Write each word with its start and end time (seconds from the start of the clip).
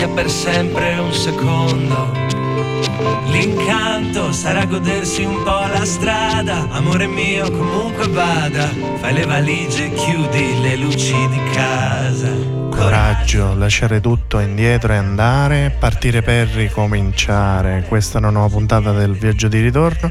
sia 0.00 0.08
per 0.08 0.30
sempre 0.30 0.98
un 0.98 1.12
secondo. 1.12 2.10
L'incanto 3.26 4.32
sarà 4.32 4.64
godersi 4.64 5.24
un 5.24 5.42
po' 5.42 5.66
la 5.70 5.84
strada, 5.84 6.66
amore 6.70 7.06
mio 7.06 7.50
comunque 7.50 8.08
vada, 8.08 8.68
fai 8.96 9.12
le 9.12 9.26
valigie, 9.26 9.92
chiudi 9.92 10.58
le 10.62 10.76
luci 10.76 11.28
di 11.28 11.40
casa 11.52 12.69
coraggio, 12.70 13.54
lasciare 13.54 14.00
tutto 14.00 14.38
indietro 14.38 14.92
e 14.92 14.96
andare, 14.96 15.74
partire 15.78 16.22
per 16.22 16.48
ricominciare. 16.48 17.84
Questa 17.86 18.16
è 18.16 18.20
una 18.20 18.30
nuova 18.30 18.48
puntata 18.48 18.92
del 18.92 19.12
viaggio 19.16 19.48
di 19.48 19.60
ritorno. 19.60 20.10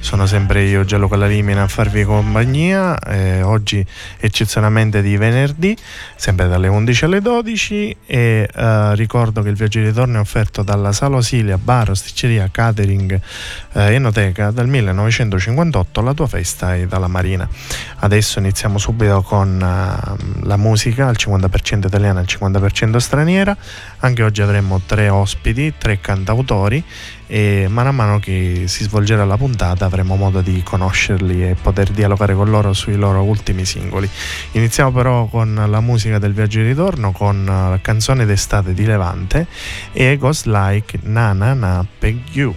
Sono 0.00 0.26
sempre 0.26 0.64
io, 0.64 0.84
Giallo 0.84 1.06
Callalimina, 1.06 1.62
a 1.62 1.68
farvi 1.68 2.04
compagnia. 2.04 2.98
Eh, 2.98 3.42
oggi 3.42 3.84
eccezionalmente 4.18 5.02
di 5.02 5.16
venerdì, 5.16 5.76
sempre 6.16 6.48
dalle 6.48 6.68
11 6.68 7.04
alle 7.04 7.20
12. 7.20 7.96
E 8.06 8.48
eh, 8.52 8.94
ricordo 8.94 9.42
che 9.42 9.50
il 9.50 9.54
viaggio 9.54 9.78
di 9.78 9.86
ritorno 9.86 10.16
è 10.16 10.20
offerto 10.20 10.62
dalla 10.62 10.92
Sala 10.92 11.16
Osilia, 11.16 11.58
bar, 11.58 11.90
osticceria, 11.90 12.48
catering, 12.50 13.20
eh, 13.74 13.94
enoteca 13.94 14.50
dal 14.50 14.66
1958 14.66 16.00
la 16.00 16.14
tua 16.14 16.26
festa 16.26 16.74
è 16.74 16.86
dalla 16.86 17.08
Marina. 17.08 17.48
Adesso 17.96 18.38
iniziamo 18.38 18.78
subito 18.78 19.22
con 19.22 19.56
uh, 19.56 20.46
la 20.46 20.56
musica 20.56 21.08
al 21.08 21.16
50% 21.18 21.88
italiana 21.98 22.20
e 22.20 22.22
al 22.22 22.26
50% 22.28 22.96
straniera. 22.96 23.56
Anche 23.98 24.22
oggi 24.22 24.40
avremo 24.40 24.80
tre 24.86 25.08
ospiti, 25.08 25.74
tre 25.76 26.00
cantautori 26.00 26.82
e 27.30 27.66
mano 27.68 27.90
a 27.90 27.92
mano 27.92 28.18
che 28.18 28.64
si 28.68 28.84
svolgerà 28.84 29.26
la 29.26 29.36
puntata 29.36 29.84
avremo 29.84 30.16
modo 30.16 30.40
di 30.40 30.62
conoscerli 30.62 31.46
e 31.46 31.56
poter 31.60 31.90
dialogare 31.90 32.34
con 32.34 32.48
loro 32.48 32.72
sui 32.72 32.96
loro 32.96 33.22
ultimi 33.22 33.66
singoli. 33.66 34.08
Iniziamo 34.52 34.92
però 34.92 35.26
con 35.26 35.66
la 35.68 35.80
musica 35.80 36.18
del 36.18 36.32
viaggio 36.32 36.60
di 36.60 36.68
ritorno 36.68 37.12
con 37.12 37.44
la 37.44 37.78
canzone 37.82 38.24
d'estate 38.24 38.72
di 38.72 38.86
Levante 38.86 39.46
e 39.92 40.16
Ghost 40.16 40.46
Like 40.46 41.00
Na 41.02 41.32
Na 41.32 41.52
Na 41.52 41.84
Peg 41.98 42.18
You. 42.32 42.54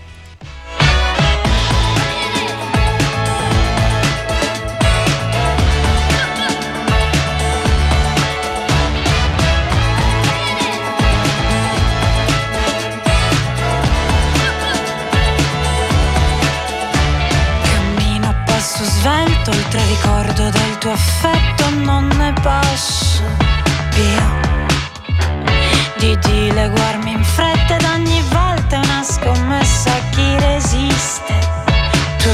Oltre 19.52 19.86
ricordo 19.86 20.50
del 20.50 20.78
tuo 20.80 20.92
affetto 20.92 21.70
non 21.70 22.08
ne 22.16 22.34
posso 22.42 23.24
più 23.92 24.50
di 25.98 26.18
dileguarmi 26.18 27.12
in 27.12 27.24
fretta 27.24 27.76
ed 27.76 27.84
ogni 27.84 28.22
volta 28.30 28.82
è 28.82 28.84
una 28.84 29.04
scommessa 29.04 29.92
a 29.92 30.02
chi 30.10 30.40
resiste. 30.40 31.34
Tu 32.18 32.30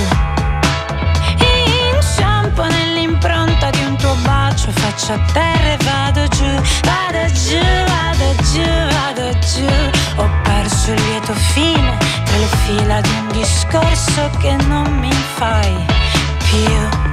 inciampo 1.93 2.63
nell'impronta 2.63 3.69
di 3.71 3.83
un 3.83 3.97
tuo 3.97 4.15
bacio 4.23 4.71
faccio 4.71 5.13
a 5.13 5.19
terra 5.33 5.73
e 5.73 5.77
vado 5.83 6.27
giù 6.27 6.61
vado 6.83 7.33
giù 7.33 7.59
vado 7.87 8.35
giù 8.51 8.69
vado 8.95 9.39
giù. 9.39 10.21
Ho 10.21 10.29
perso 10.43 10.91
il 10.91 11.01
lieto 11.03 11.33
fine 11.33 11.97
tra 12.23 12.37
le 12.37 12.49
fila 12.65 13.01
di 13.01 13.09
un 13.09 13.27
discorso 13.33 14.29
che 14.39 14.55
non 14.67 14.87
mi 14.99 15.11
fai 15.35 15.75
più 16.49 17.06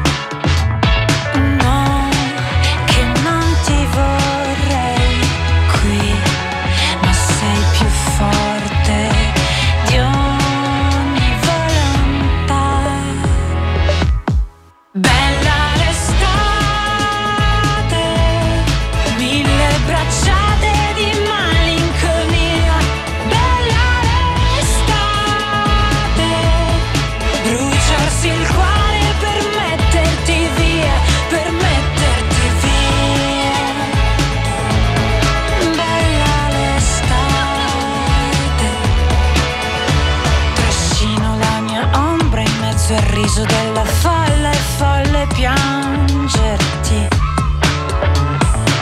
peso 43.35 43.45
della 43.47 43.85
folla 43.85 44.51
e 44.51 44.57
folle 44.77 45.27
piangerti. 45.35 47.09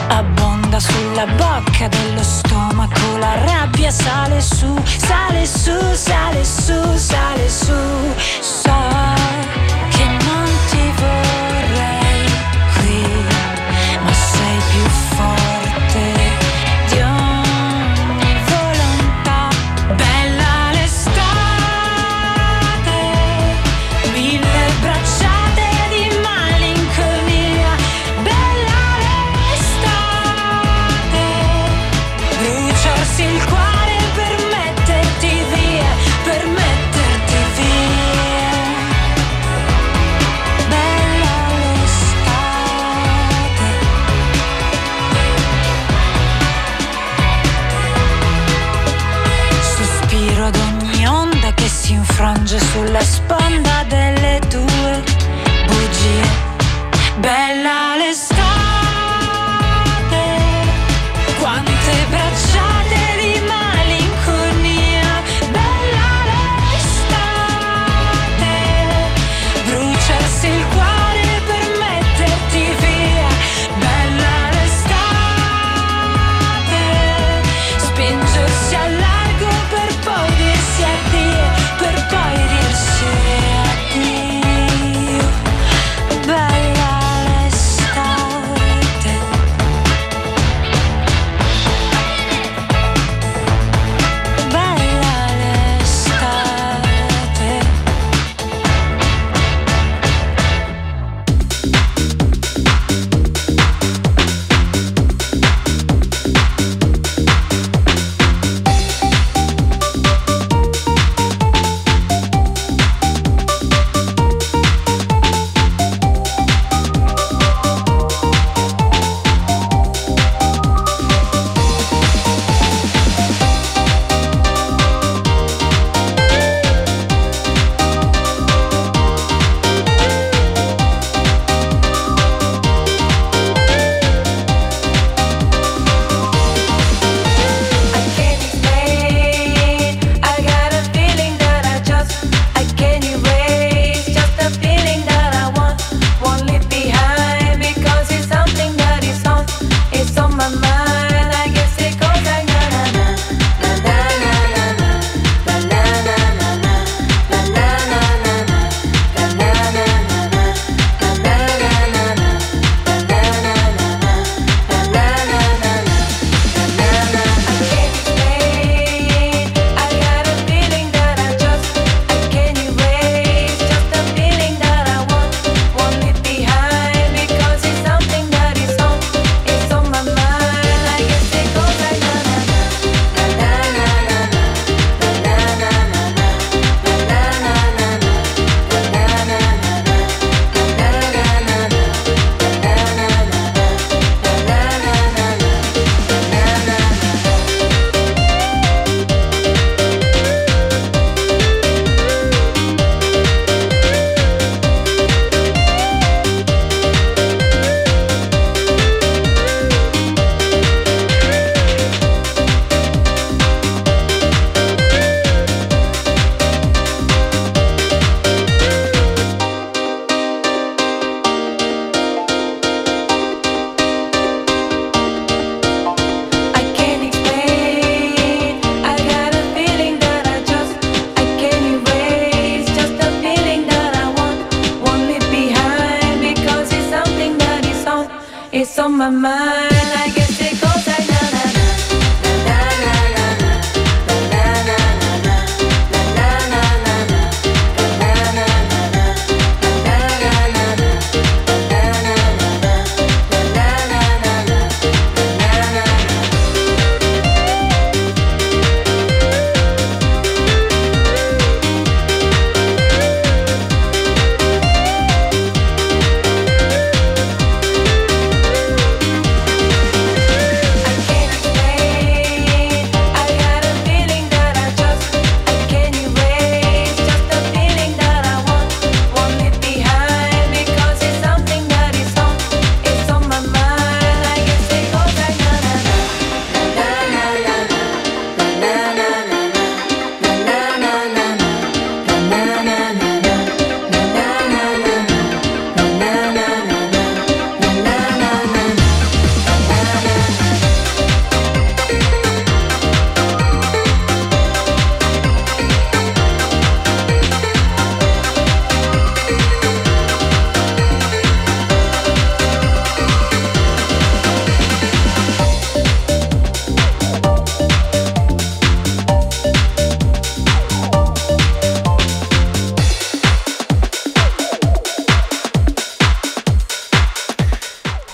Abbonda 0.09 0.79
sulla 0.79 1.25
bocca 1.25 1.87
dello 1.87 2.21
stomaco, 2.21 3.17
la 3.17 3.33
rabbia 3.45 3.89
sale 3.89 4.41
su, 4.41 4.79
sale 4.85 5.45
su, 5.47 5.71
sale 5.93 6.45
su, 6.45 6.97
sale 6.97 7.49
su. 7.49 8.52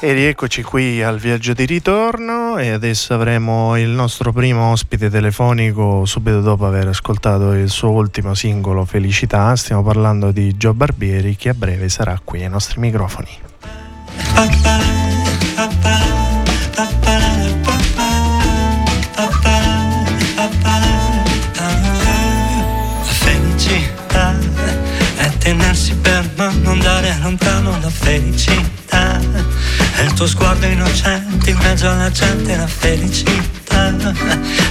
E 0.10 0.14
rieccoci 0.14 0.64
qui 0.64 1.04
al 1.04 1.20
viaggio 1.20 1.54
di 1.54 1.66
ritorno 1.66 2.58
e 2.58 2.70
adesso 2.70 3.14
avremo 3.14 3.78
il 3.78 3.90
nostro 3.90 4.34
primo 4.34 4.72
ospite 4.72 5.08
telefonico 5.08 6.04
subito 6.06 6.42
dopo 6.42 6.66
aver 6.66 6.88
ascoltato 6.88 7.52
il 7.52 7.70
suo 7.70 7.92
ultimo 7.92 8.34
singolo 8.34 8.86
Felicità. 8.86 9.56
Stiamo 9.56 9.84
parlando 9.84 10.32
di 10.32 10.58
Gio 10.58 10.74
Barbieri 10.74 11.36
che 11.36 11.50
a 11.50 11.54
breve 11.54 11.90
sarà 11.90 12.20
qui 12.24 12.42
ai 12.42 12.50
nostri 12.50 12.80
microfoni. 12.80 13.38
La 14.34 14.48
felicità 23.04 24.36
è 25.18 25.38
tenersi 25.38 25.94
per 25.98 26.32
non 26.36 26.66
andare 26.66 27.16
lontano 27.22 27.78
la 27.80 27.90
felicità 27.92 28.49
tuo 30.20 30.28
sguardo 30.28 30.66
innocente 30.66 31.50
in 31.50 31.58
mezzo 31.60 31.90
alla 31.90 32.12
gente 32.12 32.54
la 32.54 32.68
felicità. 32.68 33.88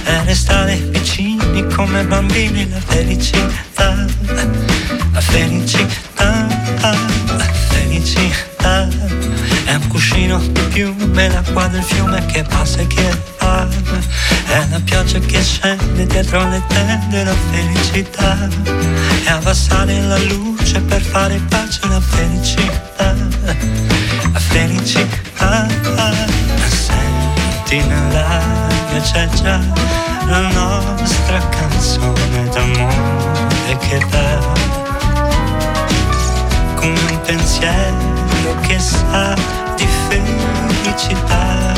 È 0.03 0.21
restare 0.23 0.75
vicini 0.75 1.65
come 1.73 2.03
bambini 2.03 2.69
la 2.69 2.79
felicità. 2.79 4.05
La 5.11 5.21
felicità 5.21 6.47
la 7.99 8.05
felicità 8.05 8.87
è 9.65 9.73
un 9.73 9.87
cuscino 9.87 10.37
di 10.39 10.61
piume 10.71 11.29
l'acqua 11.29 11.67
del 11.67 11.83
fiume 11.83 12.25
che 12.27 12.43
passa 12.43 12.79
e 12.79 12.87
che 12.87 13.17
va 13.39 13.67
è 14.47 14.67
la 14.69 14.79
pioggia 14.83 15.19
che 15.19 15.41
scende 15.41 16.05
dietro 16.05 16.47
le 16.47 16.61
tende 16.67 17.23
la 17.23 17.35
felicità. 17.51 18.47
È 19.25 19.29
abbassare 19.29 20.01
la 20.01 20.17
luce 20.17 20.79
per 20.81 21.01
fare 21.01 21.39
pace 21.49 21.79
la 21.87 21.99
felicità. 21.99 23.15
La 24.31 24.39
felicità. 24.39 25.67
Senti 26.67 27.85
nell'aria 27.85 29.01
c'è 29.01 29.27
già 29.41 29.59
la 30.25 30.47
nostra 30.51 31.39
canzone 31.49 32.49
d'amore 32.49 33.77
che 33.77 34.05
dà 34.09 34.88
pensiero 37.29 38.59
che 38.61 38.79
sa 38.79 39.35
di 39.75 39.87
felicità. 40.07 41.73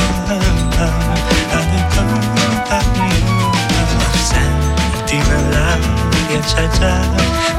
Senti 4.14 5.18
nell'aria 5.18 6.40
c'è 6.40 6.68
già 6.80 7.00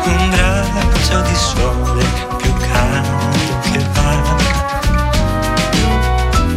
un 0.05 0.31
raggio 0.41 1.21
di 1.21 1.35
sole 1.35 2.05
più 2.39 2.53
caldo 2.73 3.59
che 3.71 3.81
va, 3.93 4.13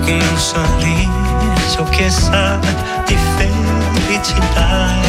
un 0.07 0.37
sorriso 0.37 1.83
che 1.89 2.09
sa 2.09 2.57
di 3.05 3.17
felicità. 3.35 5.04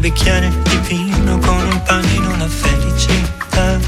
Bicchiere 0.00 0.50
di 0.62 0.76
vino 0.88 1.38
con 1.38 1.56
un 1.56 1.82
panino, 1.82 2.34
la 2.36 2.48
felicità 2.48 3.78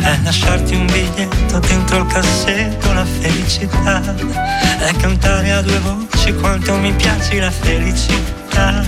è 0.00 0.18
lasciarti 0.22 0.76
un 0.76 0.86
biglietto 0.86 1.58
dentro 1.58 1.98
il 1.98 2.06
cassetto, 2.06 2.92
la 2.92 3.04
felicità 3.04 4.00
è 4.78 4.94
cantare 4.96 5.50
a 5.50 5.60
due 5.60 5.78
voci 5.80 6.32
quanto 6.34 6.76
mi 6.76 6.92
piaci 6.92 7.38
la 7.38 7.50
felicità. 7.50 8.84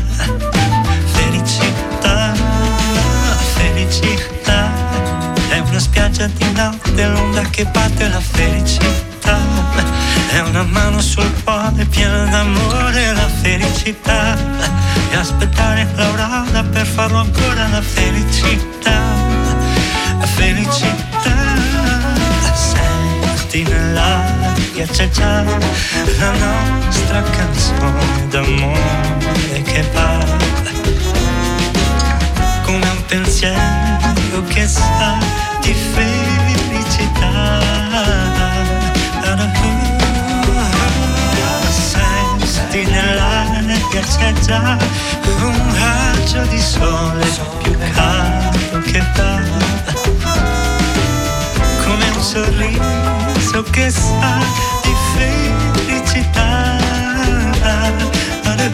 Felicità, 1.13 2.35
felicità 3.55 4.71
è 5.49 5.59
una 5.59 5.79
spiaggia 5.81 6.29
di 6.29 6.53
notte, 6.53 7.07
l'onda 7.07 7.43
che 7.51 7.65
batte 7.65 8.09
la 8.09 8.21
felicità. 8.21 9.13
È 9.25 10.40
una 10.40 10.62
mano 10.64 11.00
sul 11.00 11.31
cuore 11.43 11.85
piena 11.87 12.25
d'amore, 12.25 13.12
la 13.12 13.28
felicità. 13.28 14.37
E 15.11 15.16
aspettare 15.16 15.87
l'aurora 15.95 16.62
per 16.62 16.87
farlo 16.87 17.19
ancora 17.19 17.69
la 17.69 17.81
felicità. 17.81 19.00
La 20.19 20.26
felicità. 20.26 21.37
Senti 22.54 23.62
nell'aria 23.62 24.87
c'è 24.87 25.09
già 25.09 25.43
la 25.43 26.31
nostra 26.33 27.23
canzone 27.23 28.28
d'amore 28.28 29.62
che 29.62 29.88
va 29.93 30.19
come 32.62 32.88
un 32.88 33.04
pensiero 33.07 34.43
che 34.49 34.66
sa 34.66 35.19
di 35.61 35.73
felicità. 35.73 37.54
Senti 42.45 42.85
nell'aria 42.88 43.79
c'è 43.91 44.33
già 44.45 44.79
un 45.43 45.75
raggio 45.76 46.43
di 46.47 46.61
sole 46.61 47.26
più 47.62 47.76
caldo 47.95 48.79
che 48.83 49.03
va 49.17 49.41
come 51.85 52.09
un 52.14 52.23
sorriso 52.23 53.62
che 53.71 53.91
sa 53.91 54.38
di 54.83 54.95
felicità. 55.17 56.83
E 58.57 58.71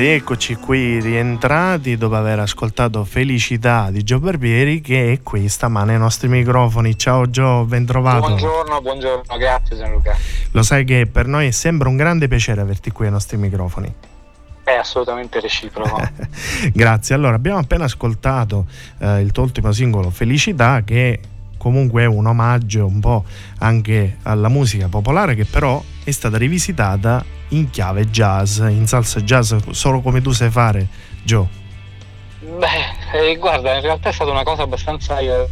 rieccoci 0.00 0.54
qui 0.54 0.98
rientrati 0.98 1.98
dopo 1.98 2.14
aver 2.14 2.38
ascoltato 2.38 3.04
Felicità 3.04 3.90
di 3.90 4.02
Gio 4.02 4.18
Barbieri 4.18 4.80
che 4.80 5.12
è 5.12 5.22
qui 5.22 5.46
stamane 5.46 5.92
ai 5.92 5.98
nostri 5.98 6.26
microfoni. 6.26 6.96
Ciao 6.96 7.28
Gio, 7.28 7.66
ben 7.66 7.84
trovato. 7.84 8.28
Buongiorno, 8.28 8.80
buongiorno, 8.80 9.36
grazie 9.36 9.76
Gianluca. 9.76 10.16
Lo 10.52 10.62
sai 10.62 10.84
che 10.84 11.06
per 11.06 11.26
noi 11.26 11.48
è 11.48 11.50
sempre 11.50 11.88
un 11.88 11.96
grande 11.98 12.28
piacere 12.28 12.62
averti 12.62 12.90
qui 12.90 13.04
ai 13.06 13.12
nostri 13.12 13.36
microfoni. 13.36 13.94
È 14.64 14.72
assolutamente 14.72 15.38
reciproco. 15.38 16.00
Grazie. 16.72 17.14
Allora, 17.14 17.34
abbiamo 17.34 17.58
appena 17.58 17.84
ascoltato 17.84 18.66
eh, 18.98 19.20
il 19.20 19.32
tuo 19.32 19.42
ultimo 19.42 19.72
singolo 19.72 20.10
Felicità 20.10 20.82
che 20.82 21.18
comunque 21.60 22.04
è 22.04 22.06
un 22.06 22.24
omaggio 22.24 22.86
un 22.86 23.00
po' 23.00 23.24
anche 23.58 24.16
alla 24.22 24.48
musica 24.48 24.88
popolare 24.88 25.34
che 25.34 25.44
però 25.44 25.82
è 26.02 26.10
stata 26.10 26.38
rivisitata 26.38 27.22
in 27.48 27.68
chiave 27.68 28.08
jazz, 28.08 28.60
in 28.60 28.86
salsa 28.86 29.20
jazz, 29.20 29.54
solo 29.70 30.00
come 30.00 30.22
tu 30.22 30.30
sai 30.30 30.48
fare, 30.48 30.88
Joe. 31.22 31.46
Beh, 32.40 33.28
eh, 33.30 33.36
guarda, 33.36 33.74
in 33.74 33.82
realtà 33.82 34.08
è 34.08 34.12
stata 34.12 34.30
una 34.30 34.42
cosa 34.42 34.62
abbastanza 34.62 35.18
eh, 35.18 35.46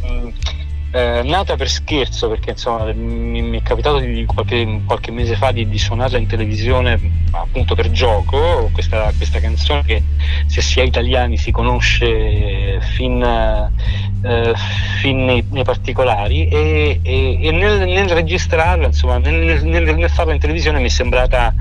eh, 0.91 1.21
nata 1.23 1.55
per 1.55 1.69
scherzo, 1.69 2.29
perché 2.29 2.51
insomma 2.51 2.91
mi, 2.93 3.41
mi 3.41 3.59
è 3.59 3.61
capitato 3.61 3.99
di, 3.99 4.25
qualche, 4.25 4.81
qualche, 4.85 5.11
mese 5.11 5.35
fa 5.35 5.51
di, 5.51 5.67
di, 5.67 5.77
suonarla 5.77 6.17
in 6.17 6.25
televisione 6.25 6.99
appunto 7.31 7.75
per 7.75 7.91
gioco, 7.91 8.69
questa, 8.73 9.11
questa, 9.15 9.39
canzone 9.39 9.83
che 9.83 10.03
se 10.47 10.61
si 10.61 10.79
è 10.79 10.83
italiani 10.83 11.37
si 11.37 11.51
conosce 11.51 12.79
fin, 12.95 13.21
eh, 13.21 14.53
fin 14.99 15.25
nei, 15.25 15.45
nei, 15.51 15.63
particolari 15.63 16.47
e, 16.47 16.99
e, 17.03 17.39
e 17.39 17.51
nel, 17.51 17.87
nel, 17.87 18.09
registrarla, 18.09 18.87
insomma, 18.87 19.19
nel, 19.19 19.63
nel, 19.63 19.95
nel, 19.95 20.09
farla 20.09 20.33
in 20.33 20.39
televisione 20.39 20.79
mi 20.79 20.87
è 20.87 20.89
sembrata... 20.89 21.53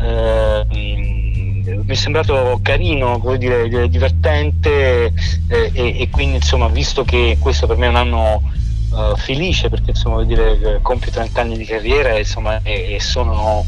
Eh, 0.00 1.18
mi 1.62 1.84
è 1.86 1.94
sembrato 1.94 2.58
carino, 2.62 3.18
come 3.18 3.38
dire, 3.38 3.88
divertente 3.88 5.12
eh, 5.48 5.70
e, 5.72 6.00
e, 6.00 6.08
quindi 6.10 6.36
insomma 6.36 6.68
visto 6.68 7.04
che 7.04 7.36
questo 7.38 7.66
per 7.66 7.76
me 7.76 7.86
è 7.86 7.88
un 7.90 7.96
anno 7.96 8.42
uh, 8.90 9.16
felice 9.16 9.68
perché 9.68 9.90
insomma 9.90 10.16
vuol 10.16 10.26
dire 10.26 10.78
compio 10.82 11.10
30 11.10 11.40
anni 11.40 11.56
di 11.56 11.64
carriera 11.64 12.16
insomma, 12.16 12.60
e, 12.62 12.94
e 12.94 13.00
sono 13.00 13.64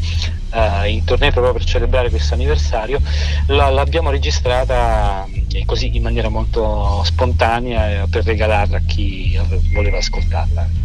uh, 0.51 0.87
in 0.87 1.05
tournée 1.05 1.31
proprio 1.31 1.53
per 1.53 1.65
celebrare 1.65 2.11
questo 2.11 2.35
anniversario 2.35 3.01
la, 3.47 3.71
l'abbiamo 3.71 4.11
registrata 4.11 5.27
eh, 5.53 5.65
così 5.65 5.97
in 5.97 6.03
maniera 6.03 6.29
molto 6.29 7.03
spontanea 7.05 8.07
per 8.11 8.25
regalarla 8.25 8.79
a 8.79 8.83
chi 8.87 9.39
voleva 9.73 9.99
ascoltarla 9.99 10.83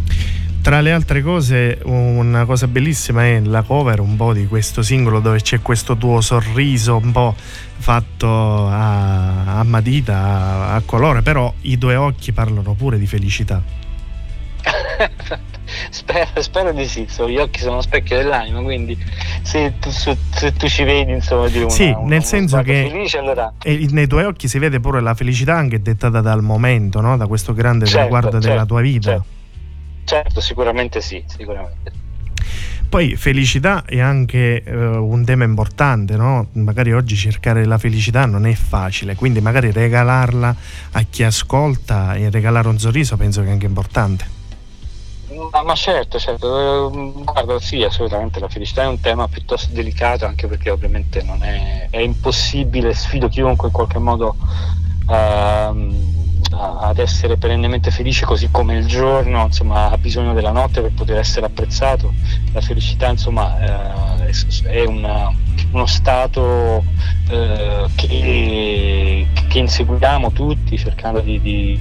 tra 0.60 0.82
le 0.82 0.92
altre 0.92 1.22
cose, 1.22 1.78
una 1.84 2.44
cosa 2.44 2.66
bellissima 2.66 3.24
è 3.24 3.40
la 3.40 3.62
cover 3.62 4.00
un 4.00 4.16
po' 4.16 4.34
di 4.34 4.46
questo 4.46 4.82
singolo 4.82 5.20
dove 5.20 5.40
c'è 5.40 5.62
questo 5.62 5.96
tuo 5.96 6.20
sorriso 6.20 6.96
un 6.96 7.10
po' 7.10 7.34
fatto 7.78 8.66
a, 8.66 9.60
a 9.60 9.62
matita, 9.62 10.16
a, 10.16 10.74
a 10.74 10.82
colore, 10.84 11.22
però 11.22 11.50
i 11.62 11.78
tuoi 11.78 11.94
occhi 11.94 12.32
parlano 12.32 12.74
pure 12.74 12.98
di 12.98 13.06
felicità. 13.06 13.62
Spero, 15.90 16.40
spero, 16.40 16.72
di 16.72 16.86
sì, 16.86 17.06
so, 17.08 17.28
gli 17.28 17.38
occhi 17.38 17.60
sono 17.60 17.80
specchio 17.80 18.16
dell'anima, 18.16 18.60
quindi 18.62 18.98
se 19.42 19.74
tu, 19.78 19.90
se, 19.90 20.16
se 20.34 20.52
tu 20.52 20.68
ci 20.68 20.82
vedi 20.84 21.12
insomma 21.12 21.48
di 21.48 21.58
una, 21.58 21.70
Sì, 21.70 21.88
una, 21.88 22.06
nel 22.06 22.24
senso 22.24 22.60
che 22.62 22.88
felice, 22.90 23.18
allora... 23.18 23.52
nei 23.64 24.06
tuoi 24.06 24.24
occhi 24.24 24.48
si 24.48 24.58
vede 24.58 24.80
pure 24.80 25.00
la 25.00 25.14
felicità 25.14 25.56
anche 25.56 25.80
dettata 25.80 26.20
dal 26.20 26.42
momento, 26.42 27.00
no? 27.00 27.16
da 27.16 27.26
questo 27.26 27.52
grande 27.54 27.86
certo, 27.86 28.00
traguardo 28.00 28.32
certo, 28.32 28.48
della 28.48 28.66
tua 28.66 28.80
vita. 28.80 29.10
Certo, 29.10 29.26
certo, 30.04 30.40
sicuramente 30.40 31.00
sì, 31.00 31.22
sicuramente. 31.26 32.06
Poi 32.88 33.16
felicità 33.16 33.84
è 33.84 34.00
anche 34.00 34.62
uh, 34.66 34.72
un 34.72 35.22
tema 35.22 35.44
importante, 35.44 36.16
no? 36.16 36.48
Magari 36.52 36.94
oggi 36.94 37.16
cercare 37.16 37.66
la 37.66 37.76
felicità 37.76 38.24
non 38.24 38.46
è 38.46 38.54
facile, 38.54 39.14
quindi 39.14 39.42
magari 39.42 39.70
regalarla 39.70 40.56
a 40.92 41.02
chi 41.02 41.22
ascolta 41.22 42.14
e 42.14 42.30
regalare 42.30 42.66
un 42.66 42.78
sorriso 42.78 43.18
penso 43.18 43.42
che 43.42 43.48
è 43.48 43.50
anche 43.50 43.66
importante. 43.66 44.37
Ma, 45.50 45.62
ma, 45.62 45.74
certo, 45.74 46.18
certo, 46.18 46.90
guarda 46.90 47.60
sì, 47.60 47.82
assolutamente 47.84 48.40
la 48.40 48.48
felicità 48.48 48.82
è 48.82 48.86
un 48.86 49.00
tema 49.00 49.28
piuttosto 49.28 49.72
delicato 49.72 50.26
anche 50.26 50.48
perché 50.48 50.70
ovviamente 50.70 51.22
non 51.22 51.42
è, 51.42 51.86
è 51.90 51.98
impossibile, 51.98 52.92
sfido 52.92 53.28
chiunque 53.28 53.68
in 53.68 53.72
qualche 53.72 53.98
modo 53.98 54.34
uh, 55.06 56.16
ad 56.50 56.98
essere 56.98 57.36
perennemente 57.36 57.90
felice 57.92 58.24
così 58.24 58.48
come 58.50 58.78
il 58.78 58.86
giorno 58.86 59.44
insomma, 59.44 59.90
ha 59.90 59.98
bisogno 59.98 60.34
della 60.34 60.50
notte 60.50 60.80
per 60.80 60.92
poter 60.92 61.18
essere 61.18 61.46
apprezzato, 61.46 62.12
la 62.52 62.60
felicità 62.60 63.08
insomma, 63.08 64.16
uh, 64.20 64.66
è 64.66 64.84
una, 64.84 65.32
uno 65.70 65.86
stato 65.86 66.82
uh, 67.30 67.88
che, 67.94 69.26
che, 69.48 69.58
inseguiamo 69.58 70.32
tutti 70.32 70.76
cercando 70.76 71.20
di, 71.20 71.40
di 71.40 71.80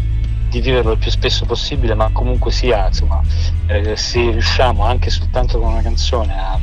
di 0.59 0.69
viverlo 0.69 0.93
il 0.93 0.97
più 0.97 1.11
spesso 1.11 1.45
possibile, 1.45 1.93
ma 1.93 2.09
comunque 2.11 2.51
sia, 2.51 2.87
insomma, 2.87 3.21
eh, 3.67 3.95
se 3.95 4.31
riusciamo 4.31 4.83
anche 4.85 5.09
soltanto 5.09 5.59
con 5.59 5.71
una 5.71 5.81
canzone 5.81 6.33
a, 6.33 6.59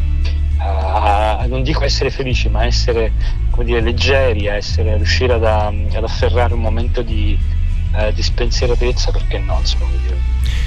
a, 0.59 1.39
a 1.39 1.47
non 1.47 1.63
dico 1.63 1.85
essere 1.85 2.11
felici, 2.11 2.49
ma 2.49 2.65
essere 2.65 3.13
come 3.51 3.65
dire, 3.65 3.81
leggeri, 3.81 4.49
a 4.49 4.55
essere, 4.55 4.97
riuscire 4.97 5.35
ad, 5.35 5.45
ad 5.45 6.03
afferrare 6.03 6.55
un 6.55 6.61
momento 6.61 7.03
di, 7.03 7.39
eh, 7.97 8.13
di 8.13 8.23
spensieratezza, 8.23 9.13
perché 9.13 9.39
no, 9.39 9.59
insomma, 9.61 9.87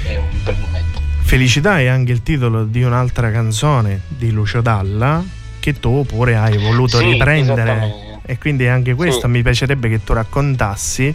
è 0.04 0.16
un 0.16 0.42
bel 0.42 0.56
momento. 0.58 1.00
Felicità 1.20 1.78
è 1.78 1.86
anche 1.86 2.12
il 2.12 2.22
titolo 2.22 2.64
di 2.64 2.82
un'altra 2.82 3.30
canzone 3.30 4.00
di 4.08 4.30
Lucio 4.30 4.62
Dalla 4.62 5.22
che 5.60 5.78
tu 5.78 6.06
pure 6.06 6.36
hai 6.36 6.56
voluto 6.56 6.98
sì, 6.98 7.10
riprendere 7.10 8.20
e 8.24 8.38
quindi 8.38 8.66
anche 8.66 8.94
questo 8.94 9.26
sì. 9.26 9.28
mi 9.28 9.42
piacerebbe 9.42 9.90
che 9.90 10.02
tu 10.02 10.14
raccontassi 10.14 11.14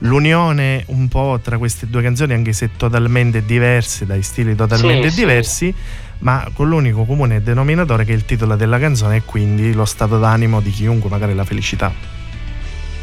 l'unione 0.00 0.84
un 0.88 1.08
po' 1.08 1.38
tra 1.42 1.58
queste 1.58 1.88
due 1.88 2.02
canzoni, 2.02 2.32
anche 2.32 2.52
se 2.52 2.70
totalmente 2.76 3.44
diverse, 3.44 4.06
dai 4.06 4.22
stili 4.22 4.54
totalmente 4.54 5.10
sì, 5.10 5.20
diversi, 5.20 5.66
sì. 5.66 5.74
ma 6.18 6.48
con 6.52 6.68
l'unico 6.68 7.04
comune 7.04 7.42
denominatore 7.42 8.04
che 8.04 8.12
è 8.12 8.14
il 8.14 8.24
titolo 8.24 8.56
della 8.56 8.78
canzone 8.78 9.16
e 9.16 9.22
quindi 9.24 9.72
lo 9.72 9.84
stato 9.84 10.18
d'animo 10.18 10.60
di 10.60 10.70
chiunque, 10.70 11.10
magari 11.10 11.34
la 11.34 11.44
felicità. 11.44 12.18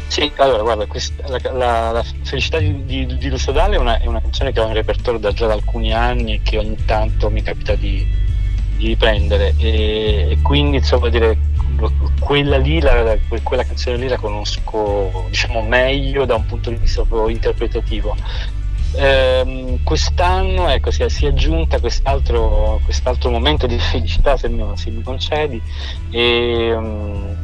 Sì, 0.08 0.32
allora 0.36 0.62
guarda, 0.62 0.86
questa, 0.86 1.28
la, 1.28 1.38
la, 1.52 1.90
la, 1.90 2.04
felicità 2.22 2.58
di, 2.58 2.84
di, 2.86 3.06
di 3.18 3.28
Lucio 3.28 3.52
Dalla 3.52 3.74
è 3.74 3.78
una, 3.78 4.00
è 4.00 4.06
una, 4.06 4.22
canzone 4.22 4.52
che 4.52 4.60
ho 4.60 4.66
in 4.66 4.72
repertorio 4.72 5.20
da 5.20 5.32
già 5.32 5.46
da 5.46 5.52
alcuni 5.52 5.92
anni 5.92 6.34
e 6.34 6.40
che 6.42 6.56
ogni 6.56 6.78
tanto 6.86 7.28
mi 7.28 7.42
capita 7.42 7.74
di, 7.74 8.06
di 8.78 8.86
riprendere 8.86 9.52
e, 9.58 10.28
e, 10.30 10.38
quindi 10.40 10.78
insomma 10.78 11.10
dire 11.10 11.36
quella 12.18 12.56
lì, 12.58 12.80
la, 12.80 13.16
quella 13.42 13.64
canzone 13.64 13.96
lì 13.96 14.08
la 14.08 14.16
conosco 14.16 15.26
diciamo 15.28 15.62
meglio 15.62 16.24
da 16.24 16.34
un 16.34 16.46
punto 16.46 16.70
di 16.70 16.76
vista 16.76 17.04
proprio 17.04 17.28
interpretativo. 17.28 18.16
Eh, 18.94 19.78
quest'anno 19.84 20.68
ecco, 20.68 20.90
si, 20.90 21.02
è, 21.02 21.08
si 21.08 21.26
è 21.26 21.28
aggiunta 21.28 21.78
quest'altro, 21.78 22.80
quest'altro, 22.84 23.30
momento 23.30 23.66
di 23.66 23.78
felicità 23.78 24.36
se 24.36 24.48
mi, 24.48 24.64
se 24.76 24.90
mi 24.90 25.02
concedi 25.02 25.60
e, 26.10 26.74
um, 26.74 27.36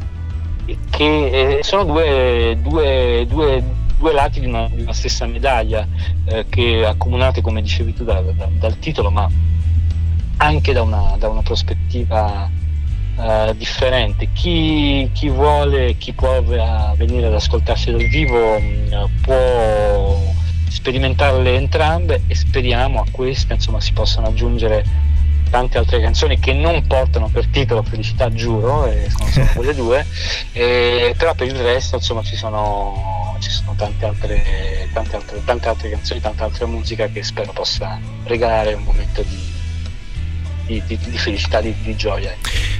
che 0.89 1.57
eh, 1.57 1.63
sono 1.63 1.83
due, 1.83 2.57
due, 2.59 3.25
due, 3.27 3.63
due 3.97 4.13
lati 4.13 4.39
di 4.39 4.47
una, 4.47 4.67
di 4.67 4.81
una, 4.81 4.93
stessa 4.93 5.27
medaglia 5.27 5.87
eh, 6.25 6.45
che 6.49 6.83
accomunate 6.83 7.41
come 7.41 7.61
dicevi 7.61 7.93
tu 7.93 8.03
da, 8.03 8.21
da, 8.21 8.47
dal 8.51 8.79
titolo 8.79 9.11
ma 9.11 9.29
anche 10.37 10.73
da 10.73 10.81
una, 10.81 11.15
da 11.17 11.29
una 11.29 11.41
prospettiva 11.43 12.49
uh, 13.15 13.53
differente. 13.53 14.29
Chi, 14.33 15.09
chi, 15.13 15.29
vuole, 15.29 15.95
chi 15.97 16.13
può 16.13 16.41
venire 16.41 17.27
ad 17.27 17.33
ascoltarsi 17.33 17.91
dal 17.91 18.07
vivo 18.07 18.55
um, 18.55 19.09
può 19.21 20.33
sperimentarle 20.67 21.55
entrambe 21.55 22.23
e 22.27 22.35
speriamo 22.35 22.99
a 22.99 23.05
queste 23.09 23.53
insomma, 23.53 23.79
si 23.79 23.93
possano 23.93 24.27
aggiungere 24.27 24.83
tante 25.49 25.77
altre 25.77 26.01
canzoni 26.01 26.37
che 26.39 26.53
non 26.53 26.85
portano 26.85 27.29
per 27.29 27.47
titolo 27.47 27.81
Felicità 27.81 28.31
Giuro, 28.31 28.85
e 28.87 29.09
sono 29.09 29.29
solo 29.29 29.47
quelle 29.55 29.73
due, 29.75 30.05
e, 30.51 31.15
però 31.17 31.33
per 31.33 31.47
il 31.47 31.55
resto 31.55 31.95
insomma 31.95 32.21
ci 32.23 32.35
sono, 32.35 33.37
ci 33.39 33.49
sono 33.49 33.73
tante, 33.77 34.05
altre, 34.05 34.89
tante, 34.91 35.15
altre, 35.15 35.41
tante 35.45 35.67
altre 35.69 35.89
canzoni, 35.89 36.19
tanta 36.19 36.43
altra 36.43 36.65
musica 36.65 37.07
che 37.07 37.23
spero 37.23 37.51
possa 37.53 37.99
regalare 38.25 38.73
un 38.73 38.83
momento 38.83 39.21
di, 39.21 39.54
di, 40.65 40.81
di, 40.85 40.97
di 40.97 41.17
felicità, 41.17 41.61
di, 41.61 41.73
di 41.81 41.95
gioia. 41.95 42.33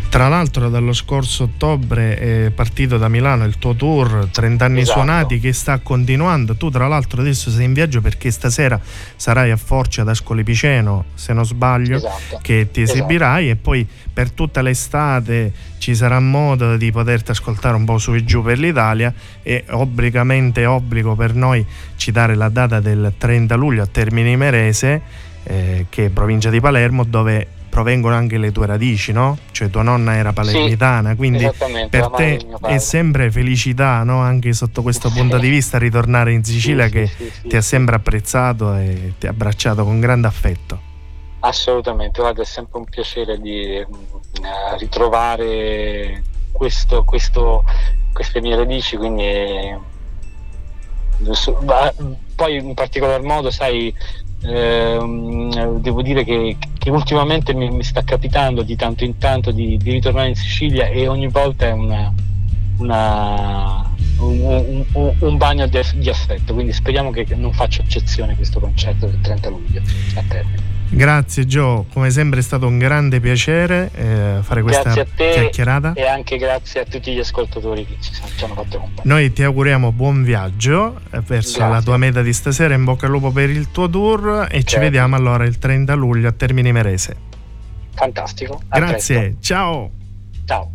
Tra 0.10 0.30
l'altro 0.30 0.70
dallo 0.70 0.94
scorso 0.94 1.44
ottobre 1.44 2.18
è 2.18 2.50
partito 2.50 2.98
da 2.98 3.10
Milano 3.10 3.44
il 3.44 3.58
tuo 3.58 3.76
tour 3.76 4.30
30 4.32 4.64
anni 4.64 4.80
esatto. 4.82 5.00
suonati 5.00 5.40
che 5.40 5.52
sta 5.52 5.80
continuando. 5.80 6.56
Tu 6.56 6.70
tra 6.70 6.88
l'altro 6.88 7.20
adesso 7.20 7.50
sei 7.50 7.66
in 7.66 7.74
viaggio 7.74 8.00
perché 8.00 8.32
stasera 8.32 8.80
sarai 9.18 9.52
a 9.52 9.58
Forcia 9.58 10.04
ad 10.04 10.10
Ascoli 10.10 10.44
Piceno, 10.44 11.06
se 11.16 11.34
non 11.34 11.46
sbaglio, 11.46 11.98
esatto. 11.98 12.40
che 12.42 12.70
ti 12.72 12.82
esatto. 12.82 13.00
esibirai 13.00 13.46
esatto. 13.46 13.60
e 13.60 13.62
poi 13.62 13.88
per 14.14 14.32
tutta 14.32 14.62
l'estate 14.62 15.52
ci 15.80 15.94
sarà 15.94 16.20
modo 16.22 16.78
di 16.78 16.92
poterti 16.92 17.32
ascoltare 17.32 17.76
un 17.76 17.84
po' 17.84 17.98
su 17.98 18.14
e 18.14 18.24
giù 18.24 18.42
per 18.42 18.58
l'Italia 18.58 19.14
e 19.44 19.66
obbligamente 19.72 20.66
obbligo 20.66 21.16
per 21.16 21.34
noi 21.34 21.66
citare 21.98 22.36
la 22.36 22.48
data 22.48 22.80
del 22.80 23.14
30 23.18 23.56
luglio 23.56 23.84
a 23.84 23.88
Termini 23.88 24.38
Merese 24.38 25.02
eh, 25.44 25.86
che 25.90 26.06
è 26.06 26.10
provincia 26.10 26.50
di 26.50 26.60
Palermo 26.60 27.04
dove 27.04 27.48
provengono 27.76 28.16
anche 28.16 28.38
le 28.38 28.54
tue 28.54 28.68
radici, 28.68 29.12
no? 29.12 29.38
Cioè 29.52 29.70
tua 29.70 29.82
nonna 29.82 30.16
era 30.16 30.32
palermitana, 30.32 31.10
sì, 31.10 31.16
quindi 31.18 31.52
per 31.90 32.08
te 32.08 32.40
è 32.62 32.78
sempre 32.78 33.30
felicità, 33.30 34.02
no? 34.04 34.22
Anche 34.22 34.54
sotto 34.54 34.82
questo 34.82 35.10
punto 35.10 35.38
di 35.38 35.50
vista 35.50 35.78
ritornare 35.78 36.32
in 36.32 36.42
Sicilia 36.46 36.86
sì, 36.86 36.92
che 36.92 37.08
sì, 37.08 37.50
ti 37.50 37.58
ha 37.58 37.62
sempre 37.62 37.98
apprezzato 37.98 38.76
e 38.76 39.16
ti 39.20 39.28
ha 39.28 39.32
abbracciato 39.32 39.84
con 39.84 40.00
grande 40.00 40.26
affetto. 40.26 40.80
Assolutamente, 41.42 42.22
guarda, 42.22 42.44
è 42.44 42.46
sempre 42.46 42.78
un 42.80 42.86
piacere 42.86 43.38
di 43.42 43.86
uh, 43.86 44.78
ritrovare 44.78 46.24
questo, 46.54 47.04
questo 47.04 47.62
queste 48.14 48.40
mie 48.40 48.56
radici, 48.56 48.96
quindi 48.96 49.24
eh, 49.26 49.78
poi 52.38 52.56
in 52.56 52.74
particolar 52.74 53.22
modo, 53.22 53.52
sai, 53.52 53.94
ehm, 54.46 55.80
devo 55.80 56.02
dire 56.02 56.24
che, 56.24 56.58
che 56.78 56.90
ultimamente 56.90 57.54
mi, 57.54 57.70
mi, 57.70 57.84
sta 57.84 58.04
capitando 58.04 58.62
di 58.62 58.76
tanto 58.76 59.04
in 59.04 59.18
tanto 59.18 59.52
di, 59.52 59.78
di 59.78 59.92
ritornare 59.92 60.30
in 60.30 60.36
Sicilia 60.36 60.88
e 60.88 61.08
ogni 61.08 61.28
volta 61.28 61.68
è 61.68 61.72
una, 61.72 62.14
una, 62.78 63.92
un, 64.20 64.86
un, 64.94 65.14
un, 65.20 65.38
bagno 65.38 65.68
di, 65.68 66.10
affetto, 66.10 66.54
quindi 66.54 66.74
speriamo 66.74 67.12
che 67.12 67.26
non 67.36 67.54
faccia 67.54 67.82
eccezione 67.82 68.36
questo 68.36 68.60
concerto 68.60 69.08
del 69.08 69.20
30 69.22 69.50
luglio 69.50 69.82
a 70.16 70.24
termine. 70.28 70.75
Grazie 70.90 71.46
Gio, 71.46 71.86
come 71.92 72.10
sempre 72.10 72.40
è 72.40 72.44
stato 72.44 72.68
un 72.68 72.78
grande 72.78 73.20
piacere 73.20 73.90
eh, 73.94 74.38
fare 74.42 74.62
questa 74.62 74.92
chiacchierata. 74.92 75.94
E 75.94 76.08
anche 76.08 76.38
grazie 76.38 76.82
a 76.82 76.86
tutti 76.86 77.14
gli 77.14 77.20
ascoltatori 77.20 77.86
che 77.86 77.98
ci, 78.00 78.12
ci 78.14 78.44
hanno 78.44 78.54
fatto 78.54 78.78
compagnia. 78.78 79.02
Noi 79.04 79.34
ti 79.34 79.44
auguriamo 79.44 79.92
buon 79.92 80.24
viaggio 80.24 81.02
eh, 81.12 81.20
verso 81.22 81.58
grazie. 81.58 81.76
la 81.76 81.82
tua 81.82 81.98
meta 81.98 82.22
di 82.22 82.34
stasera, 82.34 82.74
in 82.74 82.84
bocca 82.84 83.08
al 83.08 83.12
lupo 83.12 83.32
per 83.32 83.50
il 83.50 83.72
tuo 83.72 83.90
tour 83.90 84.44
e 84.44 84.48
certo. 84.50 84.70
ci 84.70 84.80
vediamo 84.80 85.16
allora 85.16 85.44
il 85.44 85.58
30 85.58 85.94
luglio 85.96 86.30
a 86.30 86.32
Termini 86.32 86.72
Merese. 86.72 87.16
Fantastico. 87.94 88.62
grazie, 88.68 89.20
presto. 89.20 89.38
ciao. 89.42 89.92
Ciao. 90.46 90.75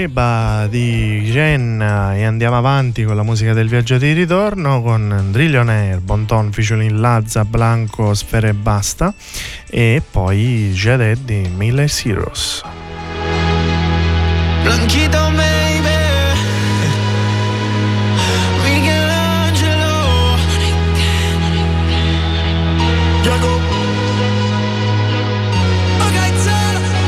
Makeba 0.00 0.66
di 0.66 1.28
Jenna 1.30 2.16
e 2.16 2.24
andiamo 2.24 2.56
avanti 2.56 3.04
con 3.04 3.16
la 3.16 3.22
musica 3.22 3.52
del 3.52 3.68
viaggio 3.68 3.98
di 3.98 4.14
ritorno 4.14 4.80
con 4.80 5.28
Drillionaire, 5.30 5.98
Bonton, 5.98 6.50
Ficiolin, 6.52 6.98
Lazza, 6.98 7.44
Blanco, 7.44 8.14
Sfere 8.14 8.48
e 8.48 8.54
Basta 8.54 9.12
e 9.68 10.00
poi 10.10 10.72
Jaded 10.72 11.18
di 11.24 11.50
Miller 11.54 11.90
Heroes. 12.02 12.62
Blanchito 14.62 15.28
maybe 15.32 15.98
Michelangelo 18.62 19.98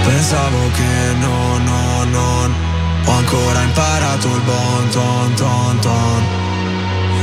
Pensavo 0.04 0.70
che 0.74 1.14
no, 1.18 1.56
no, 1.56 2.04
non 2.04 2.71
ho 3.04 3.10
ancora 3.10 3.62
imparato 3.62 4.28
il 4.28 4.40
bon 4.42 4.88
ton 4.90 5.34
ton 5.34 5.78
ton. 5.80 6.22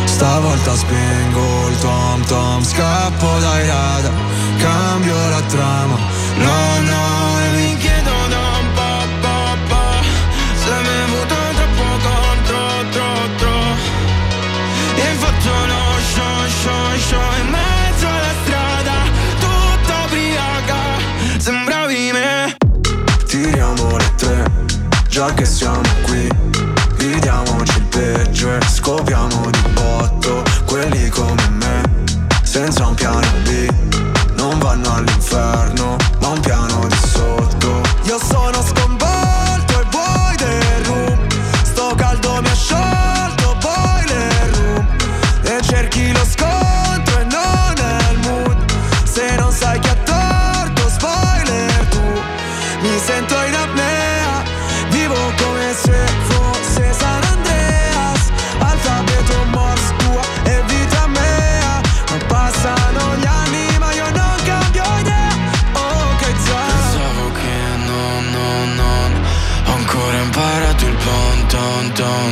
Stavolta 0.05 0.75
spengo 0.75 1.69
il 1.69 1.77
tom 1.79 2.25
tom. 2.25 2.63
Scappo 2.63 3.39
dai 3.39 3.67
radar, 3.67 4.13
cambio 4.57 5.29
la 5.29 5.41
trama. 5.41 5.97
No, 6.35 6.79
no, 6.81 7.39
e 7.39 7.49
mi 7.57 7.77
chiedo 7.77 8.11
da 8.27 8.41
un 8.61 8.67
po', 8.73 9.05
po', 9.21 10.03
Se 10.61 10.71
mi 10.83 10.87
hai 10.87 11.25
troppo 11.27 11.87
contro, 12.07 12.61
tro, 12.91 13.11
tro. 13.37 13.59
E 14.95 15.07
faccio 15.21 15.55
lo 15.71 15.83
show, 16.13 16.47
show, 16.61 16.97
show 16.97 17.68
già 25.19 25.33
che 25.33 25.43
siamo 25.43 25.81
qui. 26.03 26.29
Vediamoci 26.95 27.77
il 27.77 27.83
peggio 27.87 28.55
e 28.55 28.59
scopriamo 28.61 29.49
di 29.49 29.69
botto 29.73 30.43
Quelli 30.65 31.09
come 31.09 31.49
me, 31.49 31.83
senza 32.43 32.87
un 32.87 32.93
piano 32.93 33.27
B 33.43 33.69
Non 34.35 34.59
vanno 34.59 34.95
all'inferno, 34.95 35.97
ma 36.21 36.27
un 36.29 36.39
piano 36.39 36.68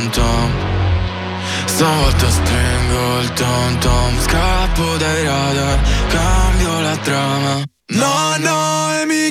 tom. 0.02 0.10
Tom 0.12 0.50
Stavolta 1.66 2.30
spengo 2.30 3.20
il 3.20 3.32
tom 3.34 3.78
tom. 3.78 4.20
Scappo 4.20 4.96
dai 4.96 5.24
radar 5.24 5.78
Cambio 6.08 6.80
la 6.80 6.96
trama. 6.96 7.62
No, 7.90 8.36
no, 8.38 9.00
e 9.00 9.06
mi 9.06 9.30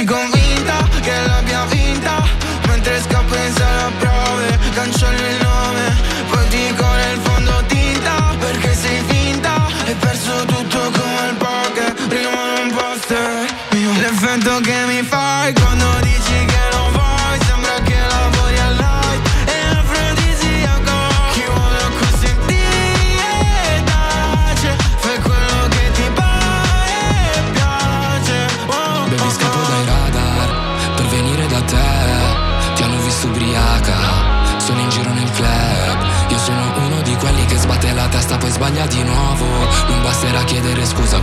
Sei 0.00 0.08
convinta 0.08 0.88
che 1.02 1.12
l'abbia 1.26 1.66
vinta 1.66 2.26
Mentre 2.68 3.02
scappo 3.02 3.34
in 3.34 3.52
sala 3.52 3.90
prove 3.98 4.58
Cancello 4.72 5.28
il 5.28 5.39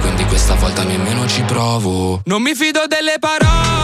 quindi 0.08 0.26
questa 0.26 0.56
volta 0.56 0.84
nemmeno 0.84 1.28
ci 1.28 1.42
provo. 1.42 2.22
Non 2.26 2.42
mi 2.42 2.56
fido 2.56 2.88
delle 2.88 3.18
parole. 3.20 3.77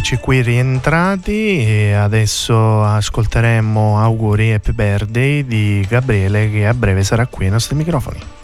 Eccoci 0.00 0.16
qui 0.16 0.40
rientrati 0.40 1.58
e 1.62 1.92
adesso 1.92 2.82
ascolteremo 2.82 3.98
auguri 4.00 4.54
Happy 4.54 4.72
Birthday 4.72 5.44
di 5.44 5.86
Gabriele 5.86 6.50
che 6.50 6.66
a 6.66 6.72
breve 6.72 7.04
sarà 7.04 7.26
qui 7.26 7.44
ai 7.44 7.50
nostri 7.50 7.74
microfoni. 7.74 8.39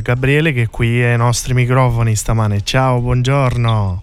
Gabriele 0.00 0.52
che 0.52 0.62
è 0.62 0.68
qui 0.68 1.02
ai 1.02 1.16
nostri 1.16 1.52
microfoni 1.52 2.14
stamane. 2.14 2.62
Ciao, 2.62 3.00
buongiorno. 3.00 4.02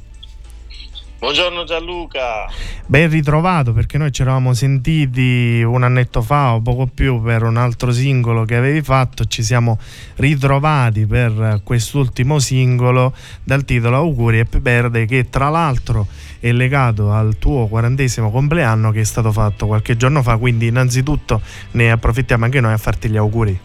Buongiorno 1.18 1.64
Gianluca. 1.64 2.50
Ben 2.88 3.10
ritrovato 3.10 3.72
perché 3.72 3.98
noi 3.98 4.12
ci 4.12 4.24
eravamo 4.24 4.54
sentiti 4.54 5.64
un 5.66 5.84
annetto 5.84 6.22
fa 6.22 6.56
o 6.56 6.62
poco 6.62 6.86
più 6.88 7.22
per 7.22 7.44
un 7.44 7.56
altro 7.56 7.94
singolo 7.94 8.44
che 8.44 8.58
avevi 8.58 8.82
fatto, 8.82 9.24
ci 9.24 9.42
siamo 9.42 9.80
ritrovati 10.16 11.06
per 11.06 11.62
quest'ultimo 11.64 12.40
singolo 12.40 13.14
dal 13.42 13.64
titolo 13.64 13.96
Auguri 13.96 14.40
e 14.40 14.46
Perde 14.46 15.06
che 15.06 15.30
tra 15.30 15.48
l'altro 15.48 16.08
è 16.42 16.52
legato 16.52 17.12
al 17.12 17.38
tuo 17.38 17.68
quarantesimo 17.68 18.32
compleanno 18.32 18.92
che 18.92 19.02
è 19.02 19.04
stato 19.04 19.32
fatto 19.32 19.68
qualche 19.68 19.96
giorno 19.96 20.24
fa, 20.24 20.38
quindi 20.38 20.68
innanzitutto 20.68 21.40
ne 21.72 21.92
approfittiamo 21.92 22.46
anche 22.46 22.60
noi 22.60 22.74
a 22.74 22.78
farti 22.78 23.10
gli 23.10 23.18
auguri. 23.18 23.60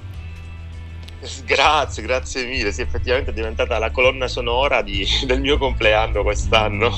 Grazie, 1.45 2.03
grazie 2.03 2.45
mille. 2.45 2.71
Sì, 2.71 2.83
effettivamente 2.83 3.31
è 3.31 3.35
diventata 3.35 3.79
la 3.79 3.91
colonna 3.91 4.29
sonora 4.29 4.83
di, 4.83 5.05
del 5.25 5.41
mio 5.41 5.57
compleanno 5.59 6.23
quest'anno. 6.23 6.93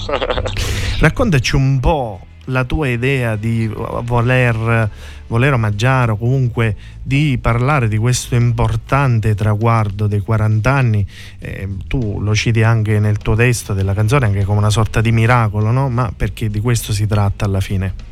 Raccontaci 0.98 1.54
un 1.54 1.78
po' 1.80 2.26
la 2.48 2.64
tua 2.64 2.88
idea 2.88 3.36
di 3.36 3.66
voler, 3.68 4.90
voler 5.26 5.52
omaggiare 5.52 6.12
o 6.12 6.16
comunque 6.16 6.76
di 7.02 7.38
parlare 7.40 7.88
di 7.88 7.96
questo 7.96 8.34
importante 8.34 9.34
traguardo 9.34 10.06
dei 10.06 10.20
40 10.20 10.70
anni. 10.70 11.06
Eh, 11.38 11.68
tu 11.86 12.20
lo 12.20 12.34
citi 12.34 12.62
anche 12.62 12.98
nel 12.98 13.18
tuo 13.18 13.34
testo 13.34 13.72
della 13.72 13.94
canzone, 13.94 14.26
anche 14.26 14.44
come 14.44 14.58
una 14.58 14.70
sorta 14.70 15.00
di 15.00 15.12
miracolo, 15.12 15.70
no? 15.70 15.88
Ma 15.88 16.12
perché 16.14 16.50
di 16.50 16.60
questo 16.60 16.92
si 16.92 17.06
tratta 17.06 17.44
alla 17.44 17.60
fine? 17.60 18.06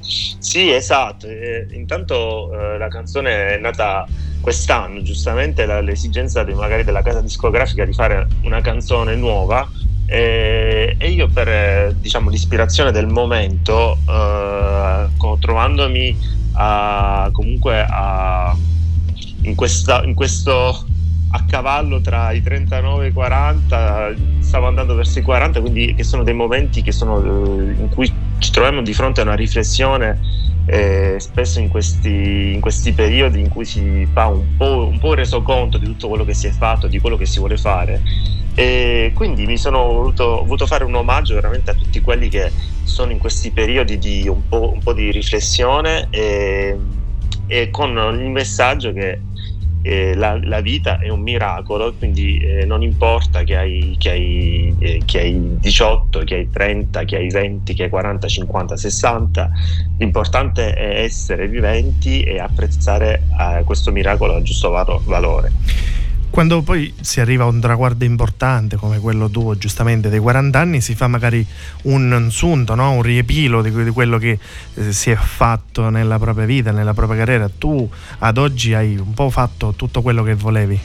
Sì, 0.00 0.70
esatto. 0.70 1.26
Eh, 1.26 1.66
intanto 1.72 2.52
eh, 2.52 2.78
la 2.78 2.88
canzone 2.88 3.56
è 3.56 3.58
nata 3.58 4.06
quest'anno, 4.40 5.02
giustamente 5.02 5.66
l'esigenza 5.82 6.42
di, 6.44 6.54
magari 6.54 6.84
della 6.84 7.02
casa 7.02 7.20
discografica 7.20 7.84
di 7.84 7.92
fare 7.92 8.26
una 8.42 8.60
canzone 8.60 9.14
nuova 9.14 9.68
eh, 10.10 10.94
e 10.96 11.10
io 11.10 11.28
per 11.28 11.92
diciamo, 11.92 12.30
l'ispirazione 12.30 12.92
del 12.92 13.08
momento, 13.08 13.98
eh, 14.08 15.06
trovandomi 15.38 16.16
a, 16.52 17.28
comunque 17.30 17.84
a, 17.86 18.56
in, 19.42 19.54
questa, 19.54 20.02
in 20.04 20.14
questo 20.14 20.86
a 21.30 21.44
cavallo 21.44 22.00
tra 22.00 22.32
i 22.32 22.40
39 22.40 23.04
e 23.04 23.08
i 23.08 23.12
40, 23.12 24.14
stavo 24.40 24.66
andando 24.66 24.94
verso 24.94 25.18
i 25.18 25.22
40, 25.22 25.60
quindi 25.60 25.94
che 25.94 26.04
sono 26.04 26.22
dei 26.22 26.32
momenti 26.32 26.82
sono, 26.90 27.22
eh, 27.22 27.72
in 27.72 27.88
cui 27.90 28.10
ci 28.38 28.50
troviamo 28.50 28.80
di 28.80 28.94
fronte 28.94 29.20
a 29.20 29.24
una 29.24 29.34
riflessione 29.34 30.18
eh, 30.64 31.16
spesso 31.18 31.60
in 31.60 31.68
questi, 31.68 32.52
in 32.54 32.60
questi, 32.60 32.92
periodi 32.92 33.40
in 33.40 33.50
cui 33.50 33.66
si 33.66 34.06
fa 34.10 34.26
un 34.28 34.56
po', 34.56 34.86
un 34.86 34.98
po' 34.98 35.12
resoconto 35.12 35.76
di 35.76 35.84
tutto 35.84 36.08
quello 36.08 36.24
che 36.24 36.34
si 36.34 36.46
è 36.46 36.50
fatto, 36.50 36.86
di 36.86 36.98
quello 36.98 37.16
che 37.16 37.26
si 37.26 37.38
vuole 37.38 37.58
fare. 37.58 38.00
E 38.58 39.12
quindi 39.14 39.46
mi 39.46 39.56
sono 39.56 39.84
voluto, 39.84 40.42
voluto 40.42 40.66
fare 40.66 40.82
un 40.82 40.96
omaggio 40.96 41.34
veramente 41.34 41.70
a 41.70 41.74
tutti 41.74 42.00
quelli 42.00 42.28
che 42.28 42.50
sono 42.82 43.12
in 43.12 43.18
questi 43.18 43.52
periodi 43.52 43.98
di 43.98 44.26
un 44.26 44.48
po', 44.48 44.72
un 44.72 44.80
po 44.80 44.92
di 44.92 45.12
riflessione 45.12 46.08
e, 46.10 46.76
e 47.46 47.70
con 47.70 47.90
il 48.18 48.28
messaggio 48.30 48.92
che 48.92 49.20
eh, 49.82 50.16
la, 50.16 50.40
la, 50.42 50.60
vita 50.60 50.98
è 50.98 51.08
un 51.08 51.20
miracolo, 51.20 51.94
quindi 51.94 52.38
eh, 52.38 52.64
non 52.64 52.82
importa 52.82 53.44
che 53.44 53.56
hai, 53.56 53.94
che, 53.96 54.10
hai, 54.10 54.74
eh, 54.80 55.02
che 55.04 55.20
hai, 55.20 55.56
18, 55.60 56.24
che 56.24 56.34
hai 56.34 56.50
30, 56.50 57.04
che 57.04 57.14
hai 57.14 57.28
20, 57.28 57.74
che 57.74 57.84
hai 57.84 57.88
40, 57.88 58.26
50, 58.26 58.76
60, 58.76 59.50
l'importante 59.98 60.74
è 60.74 61.02
essere 61.04 61.46
viventi 61.46 62.22
e 62.22 62.40
apprezzare 62.40 63.22
eh, 63.38 63.62
questo 63.62 63.92
miracolo 63.92 64.34
al 64.34 64.42
giusto 64.42 64.70
valore. 64.70 65.52
Quando 66.30 66.62
poi 66.62 66.92
si 67.00 67.20
arriva 67.20 67.44
a 67.44 67.46
un 67.46 67.60
traguardo 67.60 68.04
importante 68.04 68.76
come 68.76 68.98
quello 68.98 69.28
tuo, 69.28 69.56
giustamente 69.56 70.08
dei 70.08 70.18
40 70.18 70.58
anni, 70.58 70.80
si 70.80 70.94
fa 70.94 71.08
magari 71.08 71.44
un 71.82 72.28
sunto, 72.30 72.74
no? 72.74 72.92
un 72.92 73.02
riepilo 73.02 73.62
di, 73.62 73.84
di 73.84 73.90
quello 73.90 74.18
che 74.18 74.38
eh, 74.74 74.92
si 74.92 75.10
è 75.10 75.16
fatto 75.16 75.88
nella 75.88 76.18
propria 76.18 76.46
vita, 76.46 76.70
nella 76.70 76.94
propria 76.94 77.18
carriera. 77.18 77.48
Tu 77.48 77.88
ad 78.18 78.38
oggi 78.38 78.74
hai 78.74 78.96
un 78.96 79.14
po' 79.14 79.30
fatto 79.30 79.72
tutto 79.74 80.02
quello 80.02 80.22
che 80.22 80.34
volevi. 80.34 80.80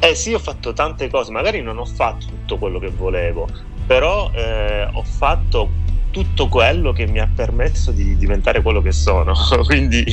Eh 0.00 0.14
sì, 0.14 0.34
ho 0.34 0.38
fatto 0.40 0.72
tante 0.72 1.08
cose, 1.08 1.30
magari 1.30 1.62
non 1.62 1.78
ho 1.78 1.84
fatto 1.84 2.26
tutto 2.26 2.58
quello 2.58 2.80
che 2.80 2.90
volevo, 2.90 3.48
però 3.86 4.30
eh, 4.34 4.88
ho 4.92 5.02
fatto 5.04 5.70
tutto 6.12 6.46
quello 6.46 6.92
che 6.92 7.06
mi 7.06 7.18
ha 7.18 7.28
permesso 7.34 7.90
di 7.90 8.16
diventare 8.16 8.62
quello 8.62 8.80
che 8.80 8.92
sono, 8.92 9.32
quindi, 9.66 10.04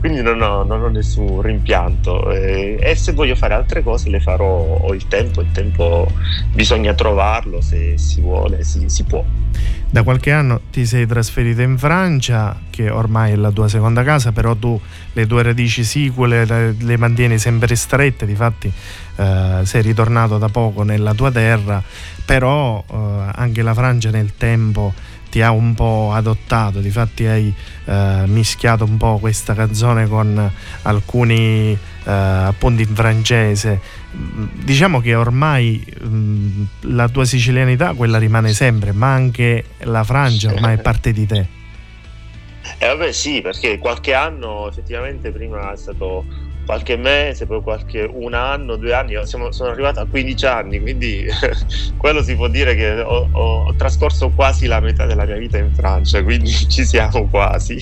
quindi 0.00 0.20
non, 0.20 0.42
ho, 0.42 0.64
non, 0.64 0.82
ho, 0.82 0.88
nessun 0.88 1.40
rimpianto. 1.40 2.30
E, 2.30 2.76
e, 2.78 2.94
se 2.94 3.12
voglio 3.12 3.36
fare 3.36 3.54
altre 3.54 3.82
cose 3.82 4.10
le 4.10 4.20
farò, 4.20 4.44
ho 4.44 4.92
il 4.92 5.06
tempo, 5.08 5.40
il 5.40 5.50
tempo 5.52 6.10
bisogna 6.52 6.92
trovarlo, 6.92 7.62
se 7.62 7.96
si 7.96 8.20
vuole 8.20 8.62
si, 8.64 8.88
si 8.88 9.04
può. 9.04 9.24
Da 9.88 10.02
qualche 10.02 10.32
anno 10.32 10.60
ti 10.72 10.84
sei 10.86 11.06
trasferito 11.06 11.62
in 11.62 11.78
Francia, 11.78 12.58
che 12.68 12.90
ormai 12.90 13.30
è 13.32 13.36
la 13.36 13.52
tua 13.52 13.68
seconda 13.68 14.02
casa, 14.02 14.32
però 14.32 14.56
tu 14.56 14.78
le 15.12 15.26
tue 15.26 15.42
radici 15.44 15.84
sicule 15.84 16.44
le, 16.44 16.74
le 16.76 16.96
mantieni 16.98 17.38
sempre 17.38 17.76
strette, 17.76 18.26
difatti 18.26 18.72
eh, 19.16 19.60
sei 19.62 19.82
ritornato 19.82 20.38
da 20.38 20.48
poco 20.48 20.82
nella 20.82 21.14
tua 21.14 21.30
terra, 21.30 21.80
però 22.24 22.82
eh, 22.90 22.96
anche 23.36 23.62
la 23.62 23.72
Francia 23.72 24.10
nel 24.10 24.32
tempo 24.36 24.92
ti 25.34 25.42
ha 25.42 25.50
un 25.50 25.74
po' 25.74 26.12
adottato, 26.12 26.78
difatti 26.78 27.26
hai 27.26 27.52
eh, 27.86 28.22
mischiato 28.26 28.84
un 28.84 28.96
po' 28.96 29.18
questa 29.18 29.52
canzone 29.52 30.06
con 30.06 30.48
alcuni 30.82 31.72
eh, 31.72 32.10
appunti 32.12 32.82
in 32.82 32.94
francese. 32.94 33.80
Diciamo 34.12 35.00
che 35.00 35.16
ormai 35.16 35.84
mh, 36.02 36.62
la 36.82 37.08
tua 37.08 37.24
sicilianità, 37.24 37.94
quella 37.94 38.18
rimane 38.18 38.52
sempre, 38.52 38.92
ma 38.92 39.12
anche 39.12 39.64
la 39.78 40.04
Francia 40.04 40.52
ormai 40.52 40.76
è 40.76 40.80
parte 40.80 41.10
di 41.10 41.26
te. 41.26 41.46
Eh 42.78 42.86
vabbè 42.86 43.10
sì, 43.10 43.40
perché 43.40 43.78
qualche 43.78 44.14
anno 44.14 44.68
effettivamente 44.68 45.32
prima 45.32 45.72
è 45.72 45.76
stato 45.76 46.24
qualche 46.64 46.96
mese, 46.96 47.46
poi 47.46 47.62
qualche 47.62 48.08
un 48.10 48.34
anno, 48.34 48.76
due 48.76 48.94
anni, 48.94 49.14
siamo, 49.26 49.52
sono 49.52 49.70
arrivato 49.70 50.00
a 50.00 50.06
15 50.06 50.46
anni, 50.46 50.80
quindi 50.80 51.26
quello 51.96 52.22
si 52.22 52.34
può 52.34 52.48
dire 52.48 52.74
che 52.74 53.00
ho, 53.00 53.28
ho, 53.30 53.74
trascorso 53.76 54.30
quasi 54.30 54.66
la 54.66 54.80
metà 54.80 55.06
della 55.06 55.24
mia 55.24 55.36
vita 55.36 55.58
in 55.58 55.72
Francia, 55.74 56.22
quindi 56.22 56.50
ci 56.68 56.84
siamo 56.84 57.28
quasi. 57.28 57.76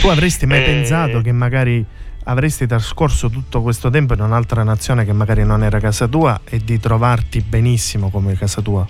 Tu 0.00 0.08
avresti 0.08 0.46
mai 0.46 0.62
e... 0.62 0.64
pensato 0.64 1.20
che 1.20 1.32
magari 1.32 1.84
avresti 2.24 2.66
trascorso 2.66 3.28
tutto 3.28 3.62
questo 3.62 3.90
tempo 3.90 4.14
in 4.14 4.20
un'altra 4.20 4.62
nazione 4.62 5.04
che 5.04 5.12
magari 5.12 5.44
non 5.44 5.62
era 5.62 5.78
casa 5.78 6.06
tua 6.06 6.40
e 6.44 6.58
di 6.58 6.78
trovarti 6.78 7.40
benissimo 7.40 8.10
come 8.10 8.34
casa 8.34 8.60
tua? 8.60 8.86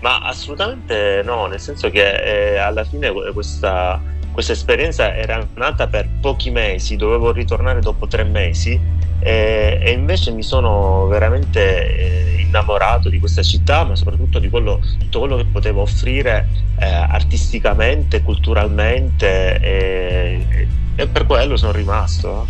Ma 0.00 0.18
assolutamente 0.20 1.22
no, 1.24 1.46
nel 1.46 1.60
senso 1.60 1.90
che 1.90 2.54
eh, 2.54 2.56
alla 2.56 2.84
fine 2.84 3.12
questa 3.32 4.00
questa 4.32 4.52
esperienza 4.52 5.14
era 5.14 5.46
nata 5.54 5.86
per 5.88 6.08
pochi 6.20 6.50
mesi, 6.50 6.96
dovevo 6.96 7.32
ritornare 7.32 7.80
dopo 7.80 8.06
tre 8.06 8.24
mesi 8.24 8.78
e, 9.18 9.78
e 9.82 9.90
invece 9.92 10.30
mi 10.30 10.42
sono 10.42 11.06
veramente 11.06 12.36
eh, 12.36 12.40
innamorato 12.40 13.08
di 13.08 13.18
questa 13.18 13.42
città, 13.42 13.84
ma 13.84 13.94
soprattutto 13.94 14.38
di 14.38 14.48
quello, 14.48 14.80
tutto 14.98 15.20
quello 15.20 15.36
che 15.36 15.44
potevo 15.44 15.82
offrire 15.82 16.48
eh, 16.78 16.86
artisticamente, 16.86 18.22
culturalmente 18.22 19.60
e, 19.60 20.66
e, 20.94 21.06
per 21.06 21.26
quello 21.26 21.56
sono 21.56 21.72
rimasto. 21.72 22.46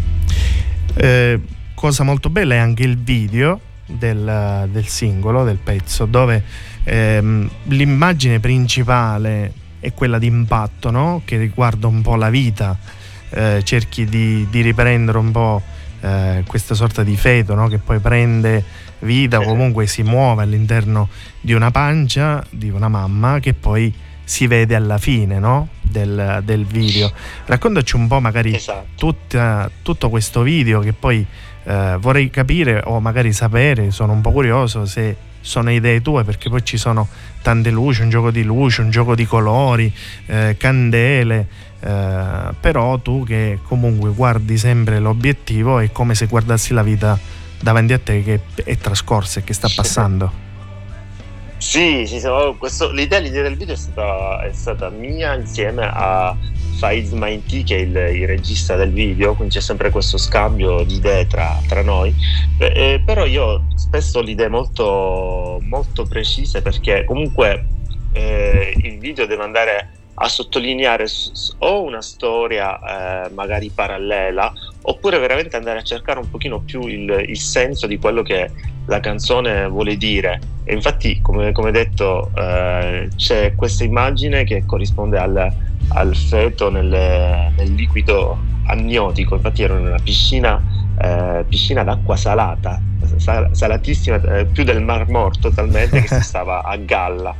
Eh, 0.94 1.40
cosa 1.74 2.04
molto 2.04 2.30
bella 2.30 2.54
è 2.54 2.58
anche 2.58 2.82
il 2.82 2.98
video 2.98 3.60
del, 3.86 4.68
del 4.70 4.86
singolo, 4.86 5.44
del 5.44 5.58
pezzo, 5.58 6.06
dove 6.06 6.42
ehm, 6.84 7.50
l'immagine 7.64 8.38
principale 8.38 9.52
è 9.80 9.92
quella 9.92 10.18
di 10.18 10.26
impatto, 10.26 10.90
no? 10.90 11.22
che 11.24 11.38
riguarda 11.38 11.86
un 11.86 12.02
po' 12.02 12.14
la 12.14 12.30
vita, 12.30 12.76
eh, 13.30 13.62
cerchi 13.64 14.04
di, 14.04 14.46
di, 14.50 14.60
riprendere 14.60 15.18
un 15.18 15.30
po' 15.30 15.62
eh, 16.00 16.44
questa 16.46 16.74
sorta 16.74 17.02
di 17.02 17.16
feto 17.16 17.54
no? 17.54 17.66
che 17.68 17.78
poi 17.78 17.98
prende 17.98 18.62
vita 19.00 19.38
o 19.38 19.44
comunque 19.44 19.86
si 19.86 20.02
muove 20.02 20.42
all'interno 20.42 21.08
di 21.40 21.54
una 21.54 21.70
pancia 21.70 22.44
di 22.50 22.68
una 22.68 22.88
mamma 22.88 23.40
che 23.40 23.54
poi 23.54 23.92
si 24.22 24.46
vede 24.46 24.74
alla 24.74 24.98
fine 24.98 25.38
no? 25.38 25.68
del, 25.80 26.42
del, 26.44 26.64
video. 26.64 27.10
Raccontaci 27.46 27.96
un 27.96 28.06
po' 28.06 28.20
magari 28.20 28.54
esatto. 28.54 28.86
tutta, 28.96 29.70
tutto 29.82 30.08
questo 30.08 30.42
video 30.42 30.80
che 30.80 30.92
poi 30.92 31.26
eh, 31.64 31.96
vorrei 31.98 32.30
capire 32.30 32.82
o 32.84 33.00
magari 33.00 33.32
sapere, 33.32 33.90
sono 33.90 34.12
un 34.12 34.20
po' 34.20 34.30
curioso 34.30 34.86
se 34.86 35.16
sono 35.40 35.70
idee 35.70 36.02
tue 36.02 36.24
perché 36.24 36.48
poi 36.48 36.64
ci 36.64 36.76
sono 36.76 37.08
tante 37.42 37.70
luci, 37.70 38.02
un 38.02 38.10
gioco 38.10 38.30
di 38.30 38.42
luce, 38.42 38.82
un 38.82 38.90
gioco 38.90 39.14
di 39.14 39.26
colori, 39.26 39.92
eh, 40.26 40.56
candele, 40.58 41.46
eh, 41.80 42.54
però 42.60 42.98
tu 42.98 43.24
che 43.24 43.58
comunque 43.62 44.10
guardi 44.10 44.58
sempre 44.58 44.98
l'obiettivo 44.98 45.78
è 45.78 45.90
come 45.90 46.14
se 46.14 46.26
guardassi 46.26 46.72
la 46.72 46.82
vita 46.82 47.18
davanti 47.60 47.92
a 47.92 47.98
te 47.98 48.22
che 48.22 48.40
è 48.64 48.76
trascorsa 48.76 49.40
e 49.40 49.44
che 49.44 49.52
sta 49.52 49.68
passando. 49.74 50.48
Sì, 51.60 52.06
sì, 52.06 52.22
questo, 52.58 52.90
l'idea, 52.90 53.18
l'idea, 53.18 53.42
del 53.42 53.56
video 53.56 53.74
è 53.74 53.76
stata, 53.76 54.42
è 54.42 54.52
stata, 54.52 54.88
mia 54.88 55.34
insieme 55.34 55.90
a 55.92 56.34
Faiz 56.80 57.12
Mainti 57.12 57.62
che 57.62 57.76
è 57.76 57.80
il, 57.80 57.94
il, 58.16 58.26
regista 58.26 58.74
del 58.74 58.90
video, 58.90 59.34
quindi 59.34 59.54
c'è 59.54 59.60
sempre 59.60 59.90
questo 59.90 60.16
scambio 60.16 60.82
di 60.82 60.94
idee 60.94 61.26
tra, 61.26 61.60
tra 61.68 61.82
noi, 61.82 62.14
eh, 62.58 63.02
però 63.04 63.26
io 63.26 63.66
spesso 63.74 64.18
ho 64.18 64.22
le 64.22 64.30
idee 64.30 64.48
molto, 64.48 65.60
molto 65.62 66.06
precise 66.06 66.62
perché 66.62 67.04
comunque 67.04 67.66
eh, 68.12 68.72
il 68.82 68.98
video 68.98 69.26
deve 69.26 69.42
andare 69.42 69.90
a 70.14 70.28
sottolineare 70.28 71.04
o 71.58 71.82
una 71.82 72.00
storia 72.00 73.26
eh, 73.26 73.30
magari 73.30 73.70
parallela 73.74 74.52
oppure 74.82 75.18
veramente 75.18 75.56
andare 75.56 75.80
a 75.80 75.82
cercare 75.82 76.18
un 76.18 76.30
pochino 76.30 76.60
più 76.60 76.86
il, 76.86 77.24
il, 77.28 77.38
senso 77.38 77.86
di 77.86 77.98
quello 77.98 78.22
che 78.22 78.50
la 78.86 79.00
canzone 79.00 79.68
vuole 79.68 79.96
dire. 79.96 80.40
E 80.64 80.74
infatti 80.74 81.20
come, 81.20 81.52
come 81.52 81.70
detto 81.70 82.30
eh, 82.34 83.08
c'è 83.16 83.54
questa 83.54 83.84
immagine 83.84 84.44
che 84.44 84.64
corrisponde 84.66 85.18
al, 85.18 85.52
al 85.90 86.14
feto 86.16 86.70
nel, 86.70 86.86
nel, 86.86 87.74
liquido 87.74 88.38
amniotico. 88.66 89.34
Infatti 89.34 89.62
ero 89.62 89.78
in 89.78 89.86
una 89.86 89.98
piscina, 90.02 90.62
eh, 91.00 91.44
piscina 91.48 91.84
d'acqua 91.84 92.16
salata 92.16 92.80
sal, 93.16 93.48
salatissima 93.52 94.20
eh, 94.22 94.44
più 94.46 94.64
del 94.64 94.82
mar 94.82 95.08
morto 95.08 95.50
talmente 95.50 96.00
che 96.00 96.08
si 96.08 96.20
stava 96.22 96.62
a 96.62 96.76
galla. 96.76 97.34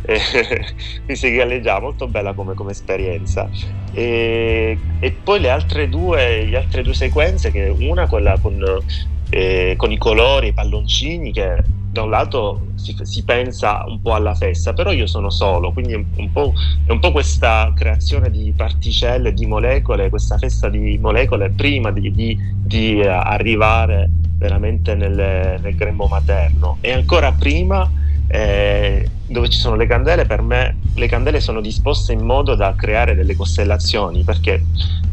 Quindi 0.10 1.16
si 1.16 1.34
galleggiava 1.34 1.80
molto 1.80 2.08
bella 2.08 2.32
come, 2.32 2.54
come 2.54 2.72
esperienza. 2.72 3.48
E, 3.92 4.78
e, 4.98 5.12
poi 5.12 5.40
le 5.40 5.50
altre, 5.50 5.88
due, 5.88 6.44
le 6.46 6.56
altre 6.56 6.82
due 6.82 6.94
sequenze 6.94 7.50
che 7.50 7.68
una 7.78 8.06
quella 8.06 8.38
con, 8.40 8.64
eh, 9.30 9.74
con 9.76 9.90
i 9.92 9.98
colori 9.98 10.48
i 10.48 10.52
palloncini 10.52 11.32
che 11.32 11.62
da 11.90 12.02
un 12.02 12.10
lato 12.10 12.68
si, 12.76 12.96
si, 13.02 13.24
pensa 13.24 13.84
un 13.86 14.00
po' 14.00 14.14
alla 14.14 14.34
festa, 14.34 14.72
però 14.72 14.92
io 14.92 15.06
sono 15.06 15.28
solo, 15.28 15.72
quindi 15.72 15.92
è 15.92 15.96
un, 15.96 16.30
po', 16.30 16.52
è 16.86 16.92
un 16.92 17.00
po' 17.00 17.10
questa 17.10 17.72
creazione 17.74 18.30
di 18.30 18.52
particelle, 18.56 19.32
di 19.32 19.46
molecole, 19.46 20.08
questa 20.08 20.38
festa 20.38 20.68
di 20.68 20.98
molecole 20.98 21.50
prima 21.50 21.90
di, 21.90 22.12
di, 22.12 22.38
di 22.62 23.02
arrivare 23.02 24.08
veramente 24.36 24.94
nel, 24.94 25.58
nel 25.60 25.74
grembo 25.74 26.06
materno. 26.06 26.78
E 26.80 26.92
ancora 26.92 27.32
prima 27.32 27.90
eh, 28.32 29.08
dove 29.26 29.48
ci 29.48 29.58
sono 29.58 29.74
le 29.74 29.86
candele, 29.86 30.24
per 30.24 30.40
me 30.40 30.76
le 30.94 31.08
candele 31.08 31.40
sono 31.40 31.60
disposte 31.60 32.12
in 32.12 32.20
modo 32.20 32.54
da 32.54 32.74
creare 32.76 33.14
delle 33.16 33.34
costellazioni, 33.34 34.22
perché 34.22 34.64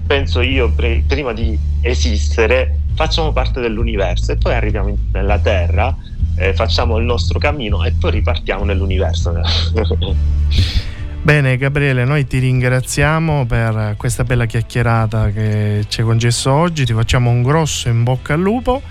penso 0.05 0.41
io 0.41 0.72
pre- 0.72 1.03
prima 1.05 1.34
di 1.34 1.57
esistere 1.82 2.80
facciamo 2.93 3.32
parte 3.32 3.59
dell'universo 3.59 4.32
e 4.32 4.38
poi 4.38 4.53
arriviamo 4.53 4.89
in- 4.89 4.97
nella 5.11 5.39
Terra, 5.39 5.95
eh, 6.36 6.53
facciamo 6.53 6.97
il 6.97 7.05
nostro 7.05 7.39
cammino 7.39 7.84
e 7.84 7.93
poi 7.99 8.11
ripartiamo 8.11 8.63
nell'universo. 8.63 9.34
Bene 11.20 11.57
Gabriele, 11.57 12.05
noi 12.05 12.26
ti 12.26 12.38
ringraziamo 12.38 13.45
per 13.45 13.95
questa 13.97 14.24
bella 14.24 14.45
chiacchierata 14.45 15.32
che 15.32 15.86
ci 15.88 15.99
hai 15.99 16.05
concesso 16.05 16.53
oggi, 16.53 16.86
ti 16.86 16.93
facciamo 16.93 17.32
un 17.32 17.41
grosso 17.41 17.89
in 17.89 18.03
bocca 18.03 18.34
al 18.36 18.39
lupo 18.39 18.82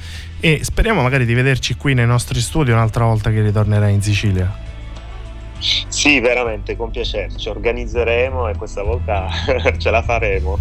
e 0.41 0.61
speriamo 0.63 1.03
magari 1.03 1.25
di 1.25 1.35
vederci 1.35 1.75
qui 1.77 1.95
nei 1.95 2.07
nostri 2.07 2.41
studi 2.41 2.71
un'altra 2.71 3.05
volta 3.05 3.31
che 3.31 3.43
ritornerai 3.43 3.93
in 3.93 4.03
Sicilia. 4.03 4.65
Sì, 5.59 6.21
veramente, 6.21 6.77
con 6.77 6.91
piacere. 6.91 7.35
Ci 7.37 7.49
organizzeremo 7.49 8.49
e 8.49 8.57
questa 8.57 8.83
volta 8.83 9.29
ce 9.79 9.91
la 9.91 10.03
faremo. 10.03 10.59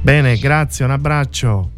Bene, 0.00 0.36
grazie, 0.38 0.84
un 0.84 0.92
abbraccio. 0.92 1.70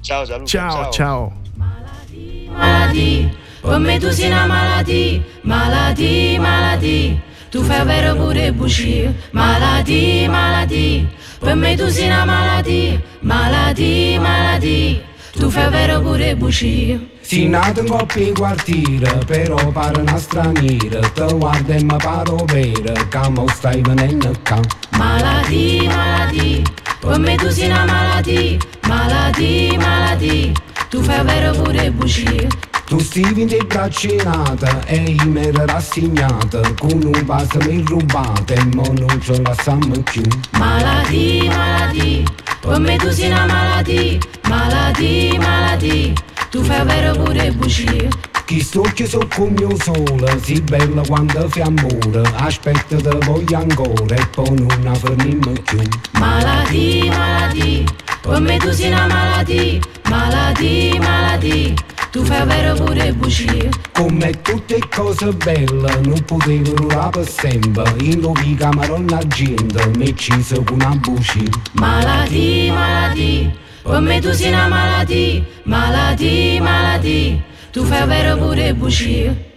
Ciao 0.00 0.24
Gianluca. 0.24 0.48
Ciao, 0.48 0.70
ciao. 0.70 0.90
ciao. 0.90 1.32
Malati, 1.54 2.48
malati, 2.50 3.36
come 3.60 3.98
tu 3.98 4.10
sei 4.10 4.26
una 4.26 4.46
malati, 4.46 5.22
malati, 5.42 6.36
malati. 6.38 7.20
Tu 7.48 7.62
fai 7.62 7.84
vero 7.84 8.16
pure 8.16 8.52
bugie, 8.52 9.14
malati, 9.30 10.26
malati. 10.28 11.08
Per 11.38 11.54
me 11.54 11.76
tu 11.76 11.86
sei 11.88 12.06
una 12.06 12.24
malati, 12.24 13.00
malati, 13.20 14.16
malati. 14.18 15.02
Tu 15.32 15.50
fai 15.50 15.70
vero 15.70 16.00
pure 16.00 16.36
bugie. 16.36 17.10
Si 17.20 17.48
nato 17.48 17.80
in 17.80 17.88
coppia 17.88 18.26
in 18.26 18.34
quartiere, 18.34 19.18
però 19.24 19.56
pare 19.72 20.00
una 20.00 20.18
straniera, 20.18 21.00
te 21.14 21.26
guarda 21.32 21.74
e 21.74 21.82
mi 21.82 21.96
paro 21.96 22.44
vero, 22.46 22.92
che 23.08 23.28
mo 23.30 23.46
stai 23.48 23.80
venendo 23.80 24.32
qua. 24.44 24.60
Malati, 24.98 25.86
malati, 25.86 26.62
per 27.00 27.18
me 27.18 27.36
tu 27.36 27.48
sei 27.48 27.66
una 27.66 27.84
malati, 27.84 28.58
malati, 28.86 29.76
malati, 29.78 30.52
tu 30.90 31.00
fai 31.02 31.24
vero 31.24 31.52
pure 31.52 31.90
bugie. 31.90 32.48
Tu 32.92 32.98
stivi 32.98 33.46
di 33.46 33.56
braccinata 33.66 34.84
e 34.84 34.96
io 34.96 35.24
mi 35.30 35.46
ero 35.46 35.64
rassegnata, 35.64 36.60
con 36.78 37.00
un 37.02 37.22
vaso 37.24 37.58
mi 37.66 37.82
rubate 37.86 38.52
e 38.52 38.64
mo 38.74 38.84
non 38.98 39.18
ce 39.22 39.40
la 39.40 39.48
lasciamo 39.48 39.98
più. 40.02 40.20
Malati, 40.58 41.48
malati, 41.48 42.22
per 42.60 42.78
me 42.80 42.96
tu 42.96 43.10
sei 43.10 43.30
una 43.30 43.46
malati, 43.46 44.20
malati, 44.46 45.38
malati, 45.38 46.14
tu 46.52 46.62
fai 46.62 46.84
vero 46.84 47.12
pure 47.14 47.50
bugie. 47.52 48.10
Chi 48.44 48.60
stucchi 48.60 49.06
su 49.06 49.18
con 49.34 49.54
mio 49.56 49.74
sole, 49.80 50.38
si 50.42 50.60
bella 50.60 51.00
quando 51.06 51.48
fai 51.48 51.62
amore, 51.62 52.22
aspetta 52.36 52.96
te 52.96 53.18
voglio 53.24 53.56
ancora 53.56 54.14
e 54.14 54.26
poi 54.26 54.50
non 54.50 54.80
la 54.82 54.94
fermiamo 54.94 55.52
più. 55.64 55.80
Malati, 56.18 57.08
malati, 57.08 57.86
per 58.20 58.40
me 58.40 58.58
tu 58.58 58.70
sei 58.70 58.88
una 58.92 59.06
malati, 59.06 59.80
malati, 60.10 60.98
malati, 61.00 61.74
tu 62.10 62.22
fai 62.22 62.46
vero 62.46 62.74
pure 62.84 63.12
bugie. 63.14 63.70
Come 63.92 64.30
tutte 64.42 64.78
cose 64.94 65.32
belle 65.32 66.00
non 66.04 66.22
potevo 66.26 66.72
durare 66.72 67.10
per 67.12 67.28
sempre, 67.30 67.94
in 68.00 68.18
nuovi 68.20 68.54
camerone 68.56 69.14
argento 69.14 69.90
mi 69.96 70.10
ucciso 70.10 70.62
con 70.64 70.82
una 70.82 70.94
buci. 70.96 71.48
Malati, 71.72 72.68
malati, 72.68 73.60
per 73.82 74.00
me 74.00 74.20
tu 74.20 74.32
sei 74.32 74.48
una 74.48 74.68
malati, 74.68 75.44
malati, 75.64 76.58
malati, 76.60 77.42
tu 77.70 77.84
fai 77.84 78.06
vero 78.06 78.36
pure 78.36 78.74
bugie. 78.74 79.50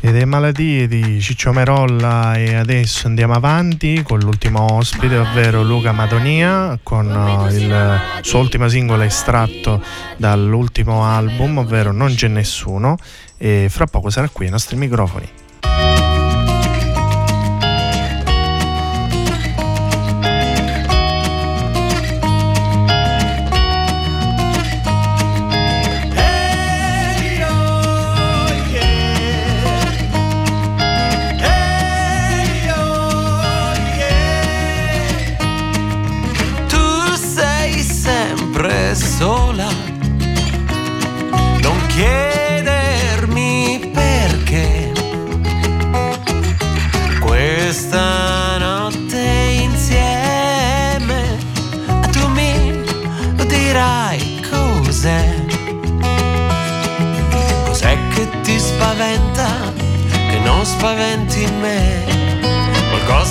E 0.00 0.12
delle 0.12 0.26
malattie 0.26 0.86
di 0.86 1.20
Ciccio 1.20 1.52
Merolla 1.52 2.36
e 2.36 2.54
adesso 2.54 3.08
andiamo 3.08 3.34
avanti 3.34 4.02
con 4.02 4.20
l'ultimo 4.20 4.74
ospite, 4.74 5.16
ovvero 5.18 5.62
Luca 5.62 5.90
Madonia, 5.90 6.78
con 6.82 7.06
uh, 7.06 7.52
il 7.52 8.00
suo 8.22 8.38
ultimo 8.38 8.68
singolo 8.68 9.02
estratto 9.02 9.82
dall'ultimo 10.16 11.04
album, 11.04 11.58
ovvero 11.58 11.90
Non 11.90 12.14
c'è 12.14 12.28
nessuno, 12.28 12.96
e 13.36 13.66
fra 13.68 13.86
poco 13.86 14.08
sarà 14.08 14.28
qui 14.28 14.46
ai 14.46 14.52
nostri 14.52 14.76
microfoni. 14.76 15.28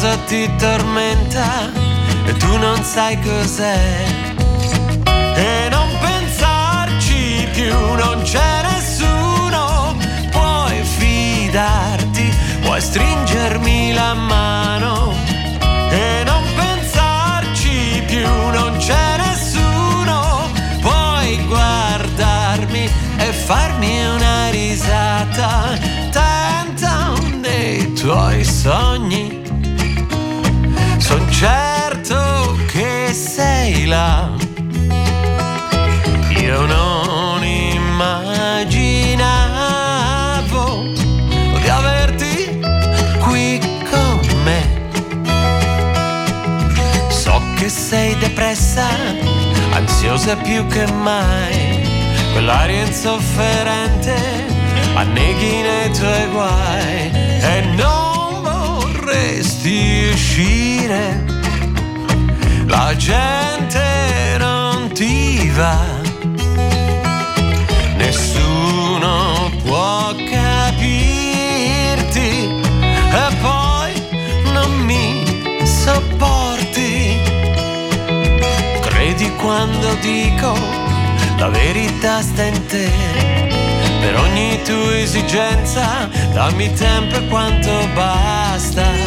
Qualcosa 0.08 0.24
ti 0.26 0.49
tormenta 0.55 1.70
e 2.26 2.34
tu 2.38 2.58
non 2.58 2.82
sai 2.82 3.20
cos'è. 3.20 4.05
E 5.36 5.68
non 5.70 5.89
pensarci 5.99 7.45
più, 7.51 7.74
non 7.74 8.22
c'è 8.24 8.62
nessuno. 8.62 9.97
Puoi 10.32 10.82
fidarti, 10.82 12.34
puoi 12.62 12.80
stringermi 12.80 13.93
la 13.93 14.14
mano. 14.14 15.14
E 15.89 16.24
non 16.26 16.43
pensarci 16.55 18.01
più, 18.08 18.28
non 18.28 18.78
c'è 18.78 19.18
nessuno. 19.18 20.49
Puoi 20.80 21.45
guardarmi 21.47 22.89
e 23.18 23.34
farmi 23.34 24.05
una 24.05 24.49
risata. 24.51 25.78
Tenta 26.12 27.12
nei 27.41 27.91
tuoi 27.91 28.45
sogni. 28.45 29.26
Son 31.08 31.26
certo 31.32 32.58
che 32.68 33.14
sei 33.14 33.86
là. 33.86 34.30
Io 36.41 36.66
non 36.66 37.41
immaginavo 37.45 38.66
di 41.62 41.70
averti 41.70 42.60
qui 43.20 43.58
con 43.89 44.20
me. 44.43 44.89
So 47.08 47.41
che 47.55 47.70
sei 47.70 48.18
depressa, 48.18 48.89
ansiosa 49.72 50.36
più 50.36 50.68
che 50.68 50.91
mai. 50.91 51.88
Quell'aria 52.34 52.82
insofferente 52.82 54.45
anneghi 54.93 55.62
nei 55.62 55.89
tuoi 55.91 56.28
guai 56.34 57.12
e 57.39 57.62
non 57.78 57.97
vorresti 59.18 60.09
uscire. 60.13 61.26
La 62.68 62.93
gente 62.95 64.38
non 64.38 64.91
ti 64.93 65.49
va, 65.55 65.80
nessuno 67.95 69.49
può 69.63 70.13
capirti 70.30 70.99
e 72.91 73.36
poi 73.41 73.91
non 74.53 74.72
mi 74.82 75.24
sopporti. 75.65 77.18
Credi 78.82 79.32
quando 79.36 79.95
dico 80.01 80.53
la 81.38 81.49
verità 81.49 82.22
sta 82.22 82.43
in 82.43 82.65
te. 82.68 82.89
Per 83.99 84.15
ogni 84.15 84.61
tua 84.63 84.99
esigenza 84.99 86.07
dammi 86.34 86.72
tempo 86.74 87.15
e 87.15 87.28
quanto 87.28 87.72
basta. 87.95 89.07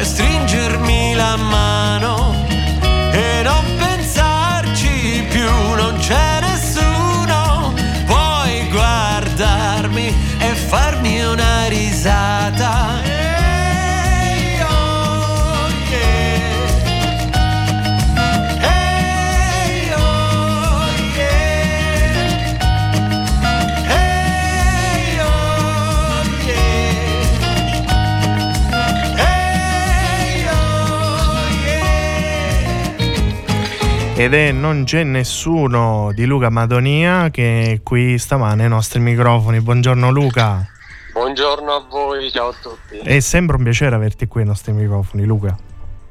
Puoi 0.00 0.04
stringermi 0.04 1.14
la 1.14 1.36
mano. 1.36 2.34
E 3.12 3.42
non 3.42 3.64
pensarci 3.76 5.26
più, 5.28 5.50
non 5.74 5.96
c'è 5.98 6.40
nessuno. 6.40 7.74
Puoi 8.06 8.68
guardarmi 8.70 10.06
e 10.38 10.54
farmi 10.54 11.22
una 11.22 11.66
risata. 11.66 13.09
Ed 34.20 34.34
è 34.34 34.52
Non 34.52 34.84
c'è 34.84 35.02
nessuno 35.02 36.12
di 36.12 36.26
Luca 36.26 36.50
Madonia 36.50 37.30
che 37.30 37.62
è 37.62 37.82
qui 37.82 38.18
stamane 38.18 38.64
ai 38.64 38.68
nostri 38.68 39.00
microfoni. 39.00 39.62
Buongiorno 39.62 40.10
Luca. 40.10 40.62
Buongiorno 41.14 41.72
a 41.72 41.86
voi, 41.88 42.30
ciao 42.30 42.48
a 42.48 42.54
tutti. 42.60 42.98
È 42.98 43.18
sempre 43.20 43.56
un 43.56 43.62
piacere 43.62 43.94
averti 43.94 44.26
qui 44.26 44.42
ai 44.42 44.46
nostri 44.46 44.72
microfoni, 44.72 45.24
Luca. 45.24 45.56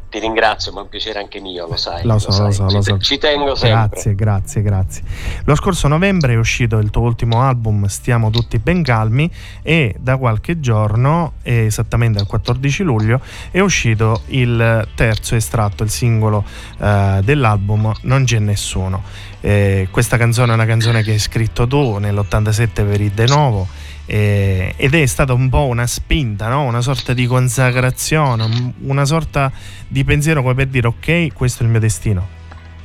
Ti 0.10 0.18
ringrazio, 0.18 0.72
ma 0.72 0.80
è 0.80 0.84
un 0.84 0.90
piacere 0.90 1.20
anche 1.20 1.40
mio, 1.40 1.68
lo 1.68 1.76
sai. 1.76 2.04
Lo 2.04 2.18
so, 2.18 2.30
lo 2.30 2.34
sai. 2.34 2.54
so, 2.54 2.64
lo 2.64 2.82
so. 2.82 2.98
ci 2.98 3.20
tengo 3.20 3.54
sempre. 3.54 3.90
Grazie, 3.90 4.16
grazie, 4.16 4.62
grazie. 4.64 5.04
Lo 5.46 5.54
scorso 5.54 5.88
novembre 5.88 6.34
è 6.34 6.36
uscito 6.36 6.78
il 6.80 6.90
tuo 6.90 7.04
ultimo 7.04 7.42
album 7.42 7.86
Stiamo 7.86 8.32
tutti 8.32 8.58
ben 8.58 8.82
calmi 8.82 9.30
e 9.62 9.96
da 10.00 10.18
qualche 10.18 10.60
giorno, 10.60 11.34
esattamente 11.44 12.20
il 12.20 12.26
14 12.26 12.84
luglio, 12.84 13.22
è 13.52 13.60
uscito 13.60 14.24
il 14.28 14.88
terzo 14.96 15.36
estratto, 15.36 15.84
il 15.84 15.92
singolo 15.92 16.44
eh, 16.80 17.20
dell'album 17.24 17.94
Non 18.02 18.24
c'è 18.24 18.40
nessuno. 18.40 19.04
Eh, 19.42 19.88
questa 19.92 20.18
canzone 20.18 20.52
è 20.52 20.56
una 20.56 20.66
canzone 20.66 21.04
che 21.04 21.12
hai 21.12 21.20
scritto 21.20 21.68
tu 21.68 21.98
nell'87 21.98 22.68
per 22.74 23.00
il 23.00 23.12
De 23.12 23.26
Novo 23.28 23.68
eh, 24.12 24.74
ed 24.76 24.96
è 24.96 25.06
stata 25.06 25.34
un 25.34 25.50
po' 25.50 25.68
una 25.68 25.86
spinta, 25.86 26.48
no? 26.48 26.64
una 26.64 26.82
sorta 26.82 27.14
di 27.14 27.28
consacrazione, 27.28 28.74
una 28.80 29.06
sorta 29.06 29.52
di 29.88 30.04
pensiero 30.04 30.42
come 30.42 30.56
per 30.56 30.66
dire 30.66 30.88
ok, 30.88 31.32
questo 31.32 31.62
è 31.62 31.66
il 31.66 31.72
mio 31.72 31.80
destino. 31.80 32.39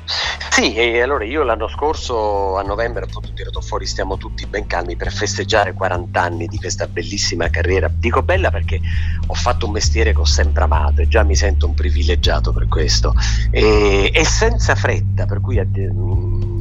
Sì, 0.07 0.75
e 0.75 1.01
allora 1.01 1.25
io 1.25 1.43
l'anno 1.43 1.67
scorso 1.67 2.57
a 2.57 2.63
novembre 2.63 3.05
appunto 3.05 3.29
ho 3.29 3.33
tirato 3.33 3.61
fuori 3.61 3.87
Stiamo 3.87 4.17
tutti 4.17 4.47
ben 4.47 4.67
calmi 4.67 4.97
per 4.97 5.11
festeggiare 5.13 5.73
40 5.73 6.21
anni 6.21 6.47
di 6.47 6.59
questa 6.59 6.87
bellissima 6.87 7.49
carriera. 7.49 7.91
Dico 7.93 8.23
bella 8.23 8.51
perché 8.51 8.81
ho 9.27 9.35
fatto 9.35 9.67
un 9.67 9.73
mestiere 9.73 10.13
che 10.13 10.21
ho 10.21 10.25
sempre 10.25 10.65
amato 10.65 11.01
e 11.01 11.09
già 11.09 11.23
mi 11.23 11.35
sento 11.35 11.67
un 11.67 11.75
privilegiato 11.75 12.53
per 12.53 12.69
questo. 12.69 13.15
E, 13.51 14.11
e 14.15 14.25
senza 14.25 14.75
fretta, 14.75 15.27
per 15.27 15.41
cui 15.41 15.59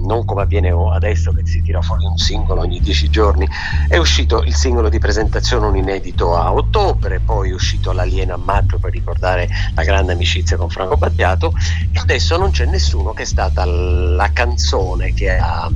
non 0.03 0.25
come 0.25 0.41
avviene 0.41 0.69
adesso 0.69 1.31
che 1.31 1.45
si 1.45 1.61
tira 1.61 1.81
fuori 1.81 2.05
un 2.05 2.17
singolo 2.17 2.61
ogni 2.61 2.79
dieci 2.79 3.09
giorni, 3.09 3.47
è 3.87 3.97
uscito 3.97 4.43
il 4.43 4.53
singolo 4.53 4.89
di 4.89 4.99
presentazione, 4.99 5.67
un 5.67 5.77
inedito 5.77 6.35
a 6.35 6.53
ottobre, 6.53 7.19
poi 7.19 7.51
è 7.51 7.53
uscito 7.53 7.91
l'alieno 7.91 8.33
a 8.33 8.37
maggio 8.37 8.77
per 8.79 8.91
ricordare 8.91 9.47
la 9.75 9.83
grande 9.83 10.13
amicizia 10.13 10.57
con 10.57 10.69
Franco 10.69 10.97
Battiato 10.97 11.53
e 11.91 11.99
adesso 11.99 12.37
non 12.37 12.51
c'è 12.51 12.65
nessuno 12.65 13.13
che 13.13 13.25
stata 13.33 13.65
la 13.65 14.29
canzone 14.31 15.11
che 15.13 15.35
ha 15.35 15.67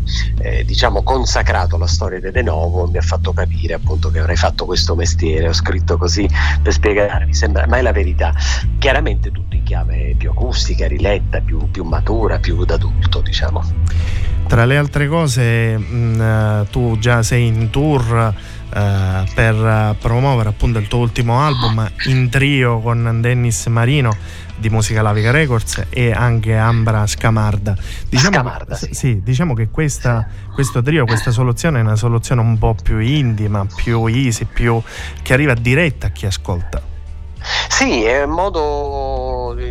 eh, 0.41 0.63
diciamo 0.63 1.01
consacrato 1.01 1.75
la 1.77 1.87
storia 1.87 2.19
di 2.19 2.29
De 2.29 2.43
Novo 2.43 2.85
e 2.85 2.91
mi 2.91 2.97
ha 2.97 3.01
fatto 3.01 3.33
capire 3.33 3.73
appunto 3.73 4.11
che 4.11 4.19
avrei 4.19 4.35
fatto 4.35 4.65
questo 4.65 4.93
mestiere, 4.93 5.47
ho 5.47 5.53
scritto 5.53 5.97
così 5.97 6.29
per 6.61 6.71
spiegarvi, 6.71 7.33
sembra, 7.33 7.65
ma 7.65 7.77
è 7.77 7.81
la 7.81 7.91
verità, 7.91 8.31
chiaramente 8.77 9.31
tutto 9.31 9.55
in 9.55 9.63
chiave 9.63 10.13
più 10.15 10.29
acustica, 10.29 10.85
riletta, 10.87 11.41
più, 11.41 11.71
più 11.71 11.83
matura, 11.83 12.37
più 12.37 12.63
d'adulto 12.63 13.21
diciamo. 13.21 13.63
Tra 14.47 14.63
le 14.63 14.77
altre 14.77 15.07
cose, 15.07 15.77
mh, 15.77 16.67
tu 16.69 16.99
già 16.99 17.23
sei 17.23 17.47
in 17.47 17.71
tour 17.71 18.33
uh, 18.69 19.33
per 19.33 19.95
promuovere 19.99 20.49
appunto 20.49 20.77
il 20.77 20.87
tuo 20.87 20.99
ultimo 20.99 21.41
album 21.41 21.89
in 22.05 22.29
trio 22.29 22.79
con 22.79 23.19
Dennis 23.19 23.65
Marino 23.65 24.15
di 24.57 24.69
Musica 24.69 25.01
Lavica 25.01 25.31
Records 25.31 25.85
e 25.89 26.11
anche 26.11 26.55
Ambra 26.55 27.05
Scamarda. 27.07 27.75
Diciamo, 28.09 28.35
Scamarda, 28.35 28.75
sì. 28.75 28.89
sì. 28.91 29.21
diciamo 29.23 29.53
che 29.53 29.69
questa, 29.69 30.27
questo 30.53 30.81
trio, 30.81 31.05
questa 31.05 31.31
soluzione 31.31 31.79
è 31.79 31.81
una 31.81 31.95
soluzione 31.95 32.41
un 32.41 32.57
po' 32.57 32.75
più 32.81 32.99
intima, 32.99 33.65
più 33.75 34.05
easy, 34.07 34.45
più, 34.45 34.81
che 35.21 35.33
arriva 35.33 35.53
diretta 35.53 36.07
a 36.07 36.09
chi 36.09 36.25
ascolta. 36.25 36.81
Sì, 37.69 38.03
è 38.03 38.23
un 38.23 38.31
modo 38.31 39.06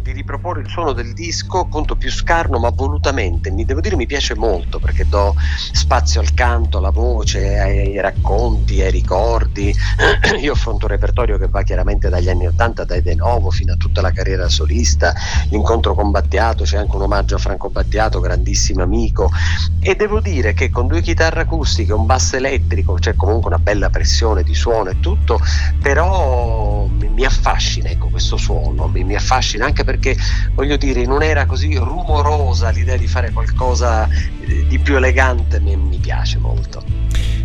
di 0.02 0.12
riproporre 0.12 0.60
il 0.60 0.68
suono 0.68 0.92
del 0.92 1.12
disco 1.12 1.60
appunto 1.60 1.96
più 1.96 2.10
scarno 2.10 2.58
ma 2.58 2.70
volutamente. 2.70 3.50
Mi 3.50 3.64
devo 3.64 3.80
dire 3.80 3.96
mi 3.96 4.06
piace 4.06 4.34
molto 4.34 4.78
perché 4.78 5.06
do 5.08 5.34
spazio 5.72 6.20
al 6.20 6.34
canto, 6.34 6.78
alla 6.78 6.90
voce, 6.90 7.58
ai, 7.58 7.78
ai 7.78 8.00
racconti, 8.00 8.80
ai 8.80 8.90
ricordi. 8.90 9.74
Io 10.40 10.52
affronto 10.52 10.86
un 10.86 10.92
repertorio 10.92 11.38
che 11.38 11.48
va 11.48 11.62
chiaramente 11.62 12.08
dagli 12.08 12.28
anni 12.28 12.46
80, 12.46 12.84
dai 12.84 13.02
De 13.02 13.14
Novo 13.14 13.50
fino 13.50 13.72
a 13.72 13.76
tutta 13.76 14.00
la 14.00 14.12
carriera 14.12 14.48
solista, 14.48 15.14
l'incontro 15.50 15.94
con 15.94 16.10
Battiato, 16.10 16.64
c'è 16.64 16.78
anche 16.78 16.96
un 16.96 17.02
omaggio 17.02 17.36
a 17.36 17.38
Franco 17.38 17.70
Battiato, 17.70 18.20
grandissimo 18.20 18.82
amico. 18.82 19.30
E 19.80 19.94
devo 19.94 20.20
dire 20.20 20.52
che 20.52 20.70
con 20.70 20.86
due 20.86 21.00
chitarre 21.00 21.42
acustiche, 21.42 21.92
un 21.92 22.06
basso 22.06 22.36
elettrico, 22.36 22.94
c'è 22.94 23.14
comunque 23.14 23.48
una 23.48 23.58
bella 23.58 23.90
pressione 23.90 24.42
di 24.42 24.54
suono 24.54 24.90
e 24.90 25.00
tutto, 25.00 25.40
però 25.80 26.86
mi, 26.86 27.24
affascina 27.24 27.88
ecco, 27.88 28.08
questo 28.08 28.36
suono, 28.36 28.88
mi, 28.88 29.14
affascina 29.14 29.64
anche 29.64 29.84
perché 29.86 30.16
voglio 30.52 30.76
dire 30.76 31.00
in 31.00 31.10
un'era 31.12 31.46
così 31.46 31.76
rumorosa 31.76 32.70
l'idea 32.70 32.96
di 32.96 33.06
fare 33.06 33.30
qualcosa 33.30 34.08
eh, 34.08 34.66
di 34.66 34.78
più 34.80 34.96
elegante 34.96 35.60
mi, 35.60 35.76
mi 35.76 35.98
piace 35.98 36.38
molto. 36.38 36.82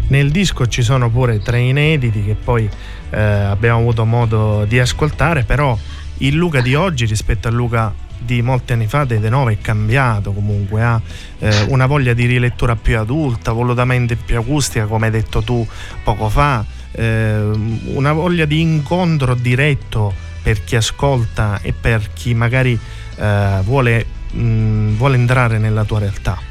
Nel 0.08 0.32
disco 0.32 0.68
ci 0.68 0.82
sono 0.82 1.10
pure 1.10 1.40
tre 1.40 1.60
inediti 1.60 2.26
che 2.26 2.36
poi 2.36 2.68
eh, 3.12 3.22
abbiamo 3.22 3.80
avuto 3.80 4.04
modo 4.04 4.66
di 4.66 4.80
ascoltare, 4.80 5.44
però 5.44 5.78
il 6.18 6.36
Luca 6.36 6.60
di 6.60 6.76
oggi 6.76 7.06
rispetto 7.06 7.48
al 7.48 7.54
Luca 7.54 7.94
di 8.18 8.42
molti 8.42 8.74
anni 8.74 8.88
fa, 8.88 9.06
Dede 9.06 9.30
9 9.30 9.54
è 9.54 9.58
cambiato 9.60 10.34
comunque, 10.34 10.84
ha 10.84 11.02
eh, 11.40 11.66
una 11.70 11.86
voglia 11.86 12.14
di 12.14 12.26
rilettura 12.26 12.76
più 12.76 13.00
adulta, 13.00 13.52
volutamente 13.52 14.16
più 14.16 14.38
acustica, 14.38 14.86
come 14.86 15.06
hai 15.06 15.12
detto 15.12 15.42
tu 15.42 15.66
poco 16.04 16.28
fa 16.28 16.66
eh, 16.92 17.50
una 17.94 18.12
voglia 18.12 18.46
di 18.46 18.60
incontro 18.60 19.34
diretto 19.34 20.30
per 20.42 20.64
chi 20.64 20.76
ascolta 20.76 21.60
e 21.62 21.74
per 21.74 22.12
chi 22.14 22.34
magari 22.34 22.80
eh, 23.16 23.60
vuole, 23.64 24.06
mh, 24.32 24.96
vuole 24.96 25.16
entrare 25.16 25.58
nella 25.58 25.84
tua 25.84 26.00
realtà. 26.00 26.50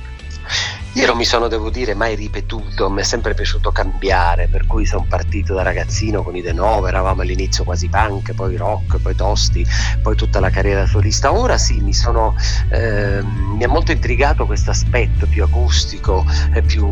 Io 0.94 1.06
non 1.06 1.16
mi 1.16 1.24
sono, 1.24 1.46
devo 1.46 1.70
dire, 1.70 1.94
mai 1.94 2.16
ripetuto, 2.16 2.90
mi 2.90 3.02
è 3.02 3.04
sempre 3.04 3.32
piaciuto 3.32 3.70
cambiare, 3.70 4.48
per 4.48 4.66
cui 4.66 4.84
sono 4.84 5.06
partito 5.08 5.54
da 5.54 5.62
ragazzino 5.62 6.24
con 6.24 6.34
i 6.34 6.42
De 6.42 6.52
Nove, 6.52 6.88
eravamo 6.88 7.22
all'inizio 7.22 7.62
quasi 7.62 7.88
punk, 7.88 8.34
poi 8.34 8.56
rock, 8.56 8.98
poi 8.98 9.14
tosti, 9.14 9.64
poi 10.02 10.16
tutta 10.16 10.40
la 10.40 10.50
carriera 10.50 10.86
solista. 10.86 11.32
Ora 11.32 11.58
sì, 11.58 11.80
mi, 11.80 11.94
sono, 11.94 12.34
eh, 12.70 13.22
mi 13.22 13.62
ha 13.62 13.68
molto 13.68 13.92
intrigato 13.92 14.46
questo 14.46 14.72
aspetto 14.72 15.26
più 15.26 15.44
acustico, 15.44 16.26
più 16.66 16.90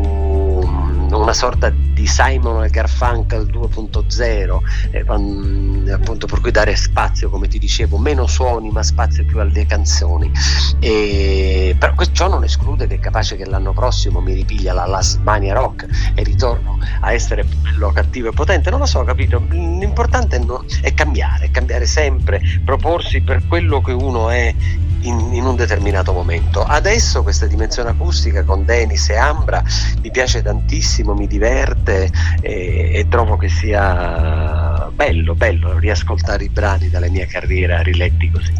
una 1.17 1.33
sorta 1.33 1.69
di 1.69 2.07
Simon 2.07 2.63
e 2.63 2.69
Garfunkel 2.69 3.45
2.0, 3.45 4.59
eh, 4.91 5.91
appunto 5.91 6.27
per 6.27 6.41
cui 6.41 6.51
dare 6.51 6.75
spazio, 6.75 7.29
come 7.29 7.47
ti 7.47 7.59
dicevo, 7.59 7.97
meno 7.97 8.27
suoni 8.27 8.69
ma 8.69 8.83
spazio 8.83 9.25
più 9.25 9.39
alle 9.39 9.65
canzoni. 9.65 10.31
E, 10.79 11.75
però 11.77 11.93
ciò 12.11 12.27
non 12.27 12.43
esclude 12.43 12.87
che 12.87 12.95
è 12.95 12.99
capace 12.99 13.35
che 13.35 13.45
l'anno 13.45 13.73
prossimo 13.73 14.21
mi 14.21 14.33
ripiglia 14.33 14.73
la 14.73 14.85
Last 14.85 15.19
Mania 15.21 15.53
Rock 15.53 15.87
e 16.15 16.23
ritorno 16.23 16.77
a 17.01 17.11
essere 17.11 17.43
bello, 17.43 17.91
cattivo 17.91 18.29
e 18.29 18.31
potente, 18.31 18.69
non 18.69 18.79
lo 18.79 18.85
so, 18.85 19.03
capito? 19.03 19.45
L'importante 19.49 20.37
è, 20.37 20.39
no, 20.39 20.63
è 20.81 20.93
cambiare, 20.93 21.51
cambiare 21.51 21.85
sempre, 21.85 22.41
proporsi 22.63 23.21
per 23.21 23.45
quello 23.47 23.81
che 23.81 23.91
uno 23.91 24.29
è 24.29 24.53
in, 25.01 25.33
in, 25.33 25.45
un 25.45 25.55
determinato 25.55 26.13
momento. 26.13 26.63
Adesso 26.63 27.23
questa 27.23 27.45
dimensione 27.45 27.89
acustica 27.89 28.43
con 28.43 28.65
Denis 28.65 29.09
e 29.09 29.17
Ambra 29.17 29.63
mi 30.01 30.11
piace 30.11 30.41
tantissimo, 30.41 31.13
mi 31.13 31.27
diverte 31.27 32.09
e, 32.41 32.91
e 32.93 33.05
trovo 33.09 33.37
che 33.37 33.49
sia 33.49 34.89
bello, 34.93 35.35
bello 35.35 35.77
riascoltare 35.77 36.43
i 36.43 36.49
brani 36.49 36.89
dalla 36.89 37.09
mia 37.09 37.25
carriera 37.25 37.81
riletti 37.81 38.29
così. 38.31 38.53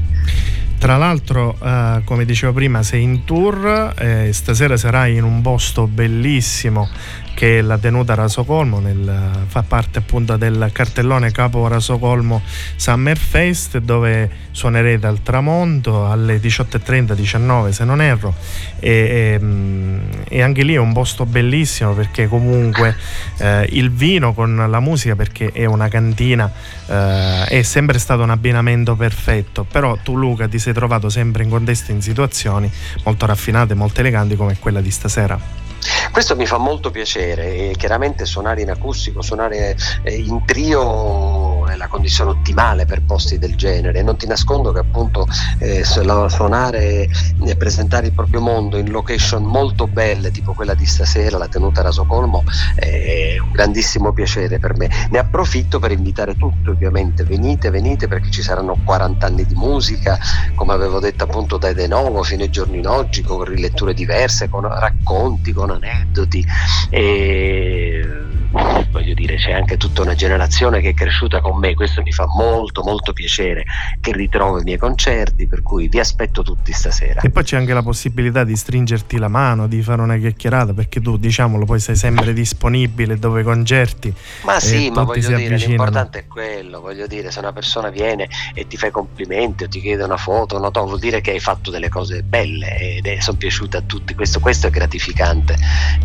Tra 0.79 0.95
l'altro, 0.95 1.57
eh, 1.61 2.01
come 2.05 2.23
dicevo 2.23 2.53
prima, 2.53 2.83
sei 2.83 3.03
in 3.03 3.25
tour, 3.25 3.93
eh, 3.97 4.31
stasera 4.31 4.77
sarai 4.77 5.17
in 5.17 5.23
un 5.23 5.41
posto 5.41 5.87
bellissimo 5.87 6.87
che 7.39 7.59
è 7.59 7.61
la 7.61 7.77
tenuta 7.77 8.15
Rasocolmo, 8.15 8.81
nel, 8.81 9.45
fa 9.47 9.63
parte 9.63 9.99
appunto 9.99 10.35
del 10.35 10.71
cartellone 10.73 11.31
Capo 11.31 11.65
Rasocolmo 11.69 12.41
Summer 12.75 13.17
Fest 13.17 13.77
dove 13.77 14.29
suonerete 14.51 15.07
al 15.07 15.23
tramonto 15.23 16.05
alle 16.05 16.41
18.30, 16.41 17.13
19 17.13 17.71
se 17.71 17.85
non 17.85 18.01
erro. 18.01 18.35
E, 18.79 18.91
e, 18.91 19.39
mm, 19.39 19.99
e, 20.27 20.41
anche 20.41 20.63
lì 20.63 20.73
è 20.73 20.79
un 20.79 20.91
posto 20.91 21.25
bellissimo 21.25 21.93
perché 21.93 22.27
comunque 22.27 22.93
eh, 23.37 23.67
il 23.69 23.89
vino 23.89 24.33
con 24.33 24.65
la 24.69 24.79
musica 24.81 25.15
perché 25.15 25.51
è 25.53 25.63
una 25.63 25.87
cantina 25.87 26.51
eh, 26.87 27.45
è 27.45 27.61
sempre 27.61 27.99
stato 27.99 28.21
un 28.21 28.31
abbinamento 28.31 28.97
perfetto. 28.97 29.63
Però 29.63 29.97
tu 30.03 30.17
Luca 30.17 30.49
ti 30.49 30.59
sei 30.59 30.73
trovato 30.73 31.07
sempre 31.07 31.43
in 31.43 31.49
contesti 31.49 31.93
in 31.93 32.01
situazioni 32.01 32.69
molto 33.05 33.25
raffinate 33.25 33.75
molto 33.75 34.01
eleganti 34.01 34.35
come 34.35 34.57
quella 34.59 34.81
di 34.81 34.91
stasera 34.91 35.58
questo 36.11 36.35
mi 36.35 36.45
fa 36.45 36.57
molto 36.57 36.91
piacere 36.91 37.55
e 37.55 37.75
chiaramente 37.77 38.25
suonare 38.25 38.61
in 38.61 38.69
acustico, 38.69 39.21
suonare 39.21 39.75
eh, 40.03 40.15
in 40.15 40.43
trio 40.45 41.67
è 41.69 41.75
la 41.75 41.87
condizione 41.87 42.31
ottimale 42.31 42.85
per 42.85 43.03
posti 43.03 43.37
del 43.37 43.55
genere. 43.55 44.01
Non 44.01 44.17
ti 44.17 44.27
nascondo 44.27 44.71
che 44.71 44.79
appunto 44.79 45.27
eh, 45.59 45.83
suonare 45.83 47.07
e 47.45 47.55
presentare 47.55 48.07
il 48.07 48.13
proprio 48.13 48.41
mondo 48.41 48.77
in 48.77 48.89
location 48.89 49.43
molto 49.43 49.87
belle, 49.87 50.31
tipo 50.31 50.53
quella 50.53 50.73
di 50.73 50.85
stasera, 50.85 51.37
la 51.37 51.47
tenuta 51.47 51.81
Rasocolmo, 51.81 52.43
è 52.75 53.37
un 53.39 53.51
grandissimo 53.51 54.11
piacere 54.13 54.59
per 54.59 54.75
me. 54.75 54.89
Ne 55.09 55.19
approfitto 55.19 55.79
per 55.79 55.91
invitare 55.91 56.35
tutti, 56.35 56.69
ovviamente. 56.69 57.23
Venite, 57.23 57.69
venite 57.69 58.07
perché 58.07 58.31
ci 58.31 58.41
saranno 58.41 58.77
40 58.83 59.25
anni 59.25 59.45
di 59.45 59.55
musica, 59.55 60.17
come 60.55 60.73
avevo 60.73 60.99
detto 60.99 61.23
appunto 61.23 61.57
dai 61.57 61.73
De 61.73 61.87
Novo 61.87 62.23
fino 62.23 62.43
ai 62.43 62.49
giorni 62.49 62.81
d'oggi, 62.81 63.21
con 63.21 63.43
riletture 63.43 63.93
diverse, 63.93 64.49
con 64.49 64.67
racconti, 64.67 65.53
con 65.53 65.68
aneddoti. 65.75 66.45
E 66.91 68.27
voglio 68.91 69.13
dire 69.13 69.35
c'è 69.35 69.51
anche 69.51 69.77
tutta 69.77 70.01
una 70.01 70.15
generazione 70.15 70.81
che 70.81 70.89
è 70.89 70.93
cresciuta 70.93 71.39
con 71.39 71.59
me 71.59 71.75
questo 71.75 72.01
mi 72.01 72.11
fa 72.11 72.25
molto 72.25 72.81
molto 72.83 73.13
piacere 73.13 73.63
che 74.01 74.11
ritrovo 74.11 74.59
i 74.59 74.63
miei 74.63 74.77
concerti 74.77 75.47
per 75.47 75.61
cui 75.61 75.87
vi 75.87 75.99
aspetto 75.99 76.41
tutti 76.41 76.71
stasera. 76.73 77.21
E 77.21 77.29
poi 77.29 77.43
c'è 77.43 77.57
anche 77.57 77.73
la 77.73 77.83
possibilità 77.83 78.43
di 78.43 78.55
stringerti 78.55 79.17
la 79.17 79.27
mano 79.27 79.67
di 79.67 79.81
fare 79.81 80.01
una 80.01 80.17
chiacchierata 80.17 80.73
perché 80.73 80.99
tu 80.99 81.17
diciamolo 81.17 81.65
poi 81.65 81.79
sei 81.79 81.95
sempre 81.95 82.33
disponibile 82.33 83.19
dove 83.19 83.43
concerti 83.43 84.13
ma 84.43 84.59
sì 84.59 84.89
ma 84.89 85.03
voglio 85.03 85.35
dire 85.35 85.55
l'importante 85.57 86.19
è 86.19 86.27
quello 86.27 86.81
voglio 86.81 87.07
dire 87.07 87.31
se 87.31 87.39
una 87.39 87.53
persona 87.53 87.89
viene 87.89 88.27
e 88.53 88.67
ti 88.67 88.77
fa 88.77 88.87
i 88.87 88.91
complimenti 88.91 89.65
o 89.65 89.67
ti 89.67 89.79
chiede 89.79 90.03
una 90.03 90.17
foto 90.17 90.57
no, 90.57 90.71
vuol 90.71 90.99
dire 90.99 91.21
che 91.21 91.31
hai 91.31 91.39
fatto 91.39 91.69
delle 91.71 91.89
cose 91.89 92.23
belle 92.23 92.97
ed 92.97 93.05
sono 93.19 93.37
piaciute 93.37 93.77
a 93.77 93.81
tutti. 93.81 94.15
Questo, 94.15 94.39
questo 94.39 94.67
è 94.67 94.69
gratificante. 94.69 95.55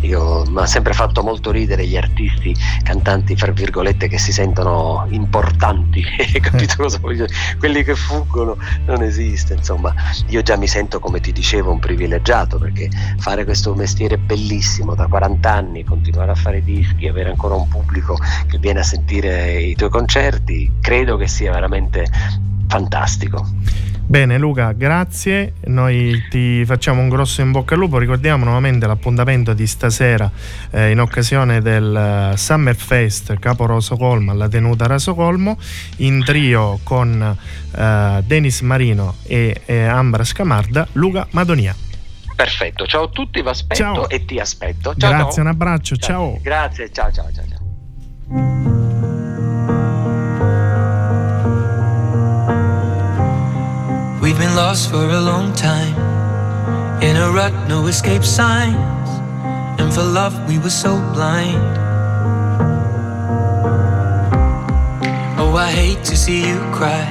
Io 0.01 0.45
mi 0.47 0.61
ha 0.61 0.65
sempre 0.65 0.93
fatto 0.93 1.23
molto 1.23 1.51
ridere 1.51 1.85
gli 1.85 1.97
artisti 1.97 2.34
artisti, 2.35 2.55
cantanti, 2.83 3.35
fra 3.35 3.51
virgolette, 3.51 4.07
che 4.07 4.17
si 4.17 4.31
sentono 4.31 5.07
importanti, 5.09 6.03
capito 6.41 6.75
cosa 6.77 6.99
voglio 6.99 7.25
dire? 7.25 7.37
Quelli 7.57 7.83
che 7.83 7.95
fuggono 7.95 8.57
non 8.85 9.01
esiste, 9.01 9.53
insomma, 9.53 9.93
io 10.27 10.41
già 10.41 10.57
mi 10.57 10.67
sento, 10.67 10.99
come 10.99 11.19
ti 11.19 11.31
dicevo, 11.31 11.71
un 11.71 11.79
privilegiato 11.79 12.57
perché 12.57 12.89
fare 13.17 13.45
questo 13.45 13.73
mestiere 13.73 14.17
bellissimo 14.17 14.95
da 14.95 15.07
40 15.07 15.51
anni, 15.51 15.83
continuare 15.83 16.31
a 16.31 16.35
fare 16.35 16.61
dischi, 16.63 17.07
avere 17.07 17.29
ancora 17.29 17.55
un 17.55 17.67
pubblico 17.67 18.17
che 18.47 18.57
viene 18.57 18.79
a 18.79 18.83
sentire 18.83 19.61
i 19.61 19.75
tuoi 19.75 19.89
concerti, 19.89 20.71
credo 20.81 21.17
che 21.17 21.27
sia 21.27 21.51
veramente 21.51 22.05
fantastico. 22.67 23.45
Bene 24.07 24.37
Luca, 24.37 24.71
grazie. 24.73 25.53
Noi 25.65 26.23
ti 26.29 26.63
facciamo 26.63 27.01
un 27.01 27.09
grosso 27.09 27.41
in 27.41 27.51
bocca 27.51 27.73
al 27.73 27.79
lupo. 27.79 27.97
Ricordiamo 27.97 28.43
nuovamente 28.43 28.85
l'appuntamento 28.85 29.53
di 29.53 29.65
stasera 29.65 30.29
eh, 30.69 30.91
in 30.91 30.99
occasione 30.99 31.59
del 31.59 32.31
uh, 32.31 32.35
Summer 32.35 32.75
Fest 32.75 33.37
Capo 33.39 33.65
Rosocolmo 33.65 34.31
alla 34.31 34.47
tenuta 34.47 34.85
Rasocolmo 34.85 35.57
in 35.97 36.23
trio 36.23 36.79
con 36.83 37.35
uh, 37.71 38.21
Denis 38.23 38.61
Marino 38.61 39.15
e, 39.23 39.61
e 39.65 39.83
Ambra 39.83 40.23
Scamarda, 40.23 40.87
Luca 40.93 41.25
Madonia. 41.31 41.75
Perfetto, 42.35 42.85
ciao 42.85 43.05
a 43.05 43.07
tutti, 43.07 43.41
vi 43.41 43.47
aspetto 43.47 43.81
Ciao. 43.81 44.09
e 44.09 44.23
ti 44.25 44.39
aspetto. 44.39 44.93
Ciao, 44.95 45.09
grazie, 45.09 45.31
ciao. 45.31 45.41
un 45.41 45.47
abbraccio, 45.47 45.95
ciao. 45.95 46.39
Grazie, 46.41 46.91
ciao 46.91 47.11
ciao 47.11 47.27
ciao. 47.33 47.45
ciao. 48.29 49.24
We've 54.25 54.39
been 54.39 54.55
lost 54.55 54.89
for 54.89 55.07
a 55.07 55.21
long 55.21 55.53
time. 55.53 55.93
In 57.03 57.15
a 57.15 57.29
rut, 57.29 57.53
no 57.69 57.85
escape 57.85 58.23
signs. 58.23 58.75
And 59.79 59.93
for 59.93 60.01
love, 60.01 60.33
we 60.49 60.57
were 60.57 60.71
so 60.71 60.97
blind. 61.13 61.77
Oh, 65.39 65.53
I 65.55 65.69
hate 65.69 66.03
to 66.05 66.17
see 66.17 66.39
you 66.49 66.57
cry. 66.73 67.05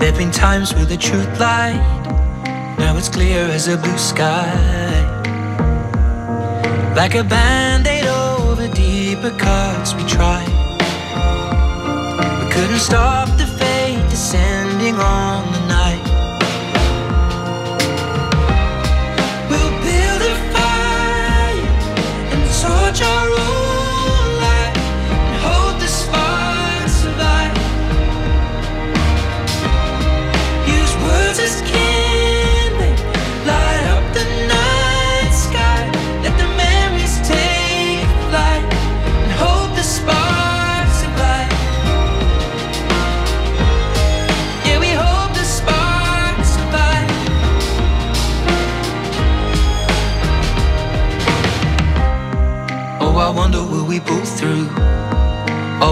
There've 0.00 0.16
been 0.16 0.30
times 0.30 0.72
where 0.72 0.86
the 0.86 0.96
truth 0.96 1.28
lied. 1.38 1.76
Now 2.78 2.96
it's 2.96 3.10
clear 3.10 3.42
as 3.42 3.68
a 3.68 3.76
blue 3.76 3.98
sky. 3.98 4.48
Like 6.96 7.16
a 7.16 7.22
band 7.22 7.86
aid 7.86 8.06
over 8.06 8.66
deeper 8.68 9.36
cuts, 9.36 9.92
we 9.92 10.04
tried. 10.04 10.48
We 12.42 12.50
couldn't 12.50 12.80
stop 12.80 13.28
the 13.36 13.46
fate 13.46 14.08
descending 14.08 14.94
on 14.94 15.52
the 15.52 15.66
night. 15.66 15.77
Georgia. 22.90 23.47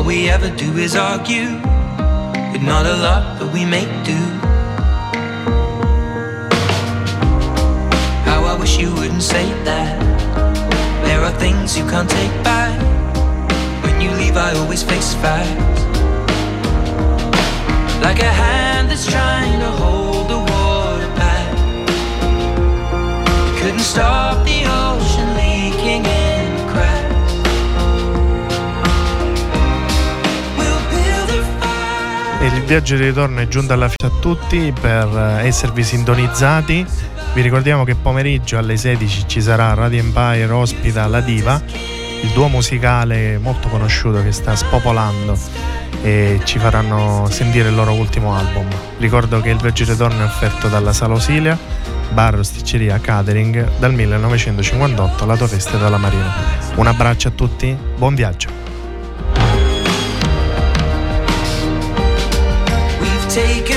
We 0.07 0.31
ever 0.31 0.49
do 0.51 0.79
is 0.79 0.95
argue. 0.95 1.51
With 2.53 2.63
not 2.63 2.87
a 2.87 2.97
lot, 2.97 3.41
but 3.41 3.53
we 3.53 3.65
make 3.65 3.91
do. 4.05 4.21
How 8.29 8.45
I 8.45 8.57
wish 8.59 8.79
you 8.79 8.95
wouldn't 8.95 9.25
say 9.25 9.47
that. 9.65 9.99
There 11.05 11.21
are 11.21 11.33
things 11.33 11.77
you 11.77 11.85
can't 11.91 12.09
take 12.09 12.35
back. 12.45 12.81
When 13.83 14.01
you 14.01 14.11
leave, 14.13 14.37
I 14.37 14.55
always 14.55 14.83
face 14.85 15.13
facts. 15.15 15.81
Like 18.01 18.21
a 18.21 18.33
hand 18.45 18.89
that's 18.89 19.07
trying 19.11 19.59
to 19.59 19.71
hold 19.83 20.31
the 20.31 20.39
water 20.39 21.11
back. 21.23 21.57
Couldn't 23.59 23.81
stop 23.81 24.47
the 24.47 24.59
ocean 24.67 25.29
leaking 25.35 26.16
E 32.39 32.47
il 32.47 32.62
viaggio 32.64 32.97
di 32.97 33.05
ritorno 33.05 33.41
è 33.41 33.49
giunto 33.49 33.72
alla 33.72 33.89
fine 33.89 34.12
a 34.12 34.20
tutti 34.20 34.72
per 34.78 35.39
eh, 35.41 35.47
esservi 35.47 35.82
sintonizzati. 35.82 36.87
Vi 37.32 37.41
ricordiamo 37.41 37.84
che 37.84 37.95
pomeriggio 37.95 38.59
alle 38.59 38.76
16 38.76 39.24
ci 39.26 39.41
sarà 39.41 39.72
Radio 39.72 40.01
Empire 40.01 40.51
ospita 40.51 41.07
La 41.07 41.20
Diva, 41.20 41.61
il 42.22 42.28
duo 42.34 42.49
musicale 42.49 43.39
molto 43.39 43.68
conosciuto 43.68 44.22
che 44.22 44.32
sta 44.32 44.55
spopolando 44.55 45.39
e 46.03 46.41
ci 46.45 46.59
faranno 46.59 47.26
sentire 47.30 47.70
il 47.70 47.74
loro 47.74 47.95
ultimo 47.95 48.37
album. 48.37 48.68
Ricordo 48.99 49.41
che 49.41 49.49
il 49.49 49.57
viaggio 49.57 49.84
di 49.84 49.91
ritorno 49.93 50.20
è 50.20 50.24
offerto 50.24 50.68
dalla 50.68 50.93
Sala 50.93 51.14
Osilia, 51.14 51.59
bar 52.11 52.45
Sticceria 52.45 53.01
Catering 53.01 53.78
dal 53.78 53.95
1958, 53.95 55.24
la 55.24 55.37
tua 55.37 55.47
festa 55.47 55.78
dalla 55.78 55.97
Marina. 55.97 56.32
Un 56.74 56.87
abbraccio 56.87 57.28
a 57.28 57.32
tutti, 57.32 57.76
buon 57.97 58.14
viaggio. 58.14 58.66
Taken 63.37 63.76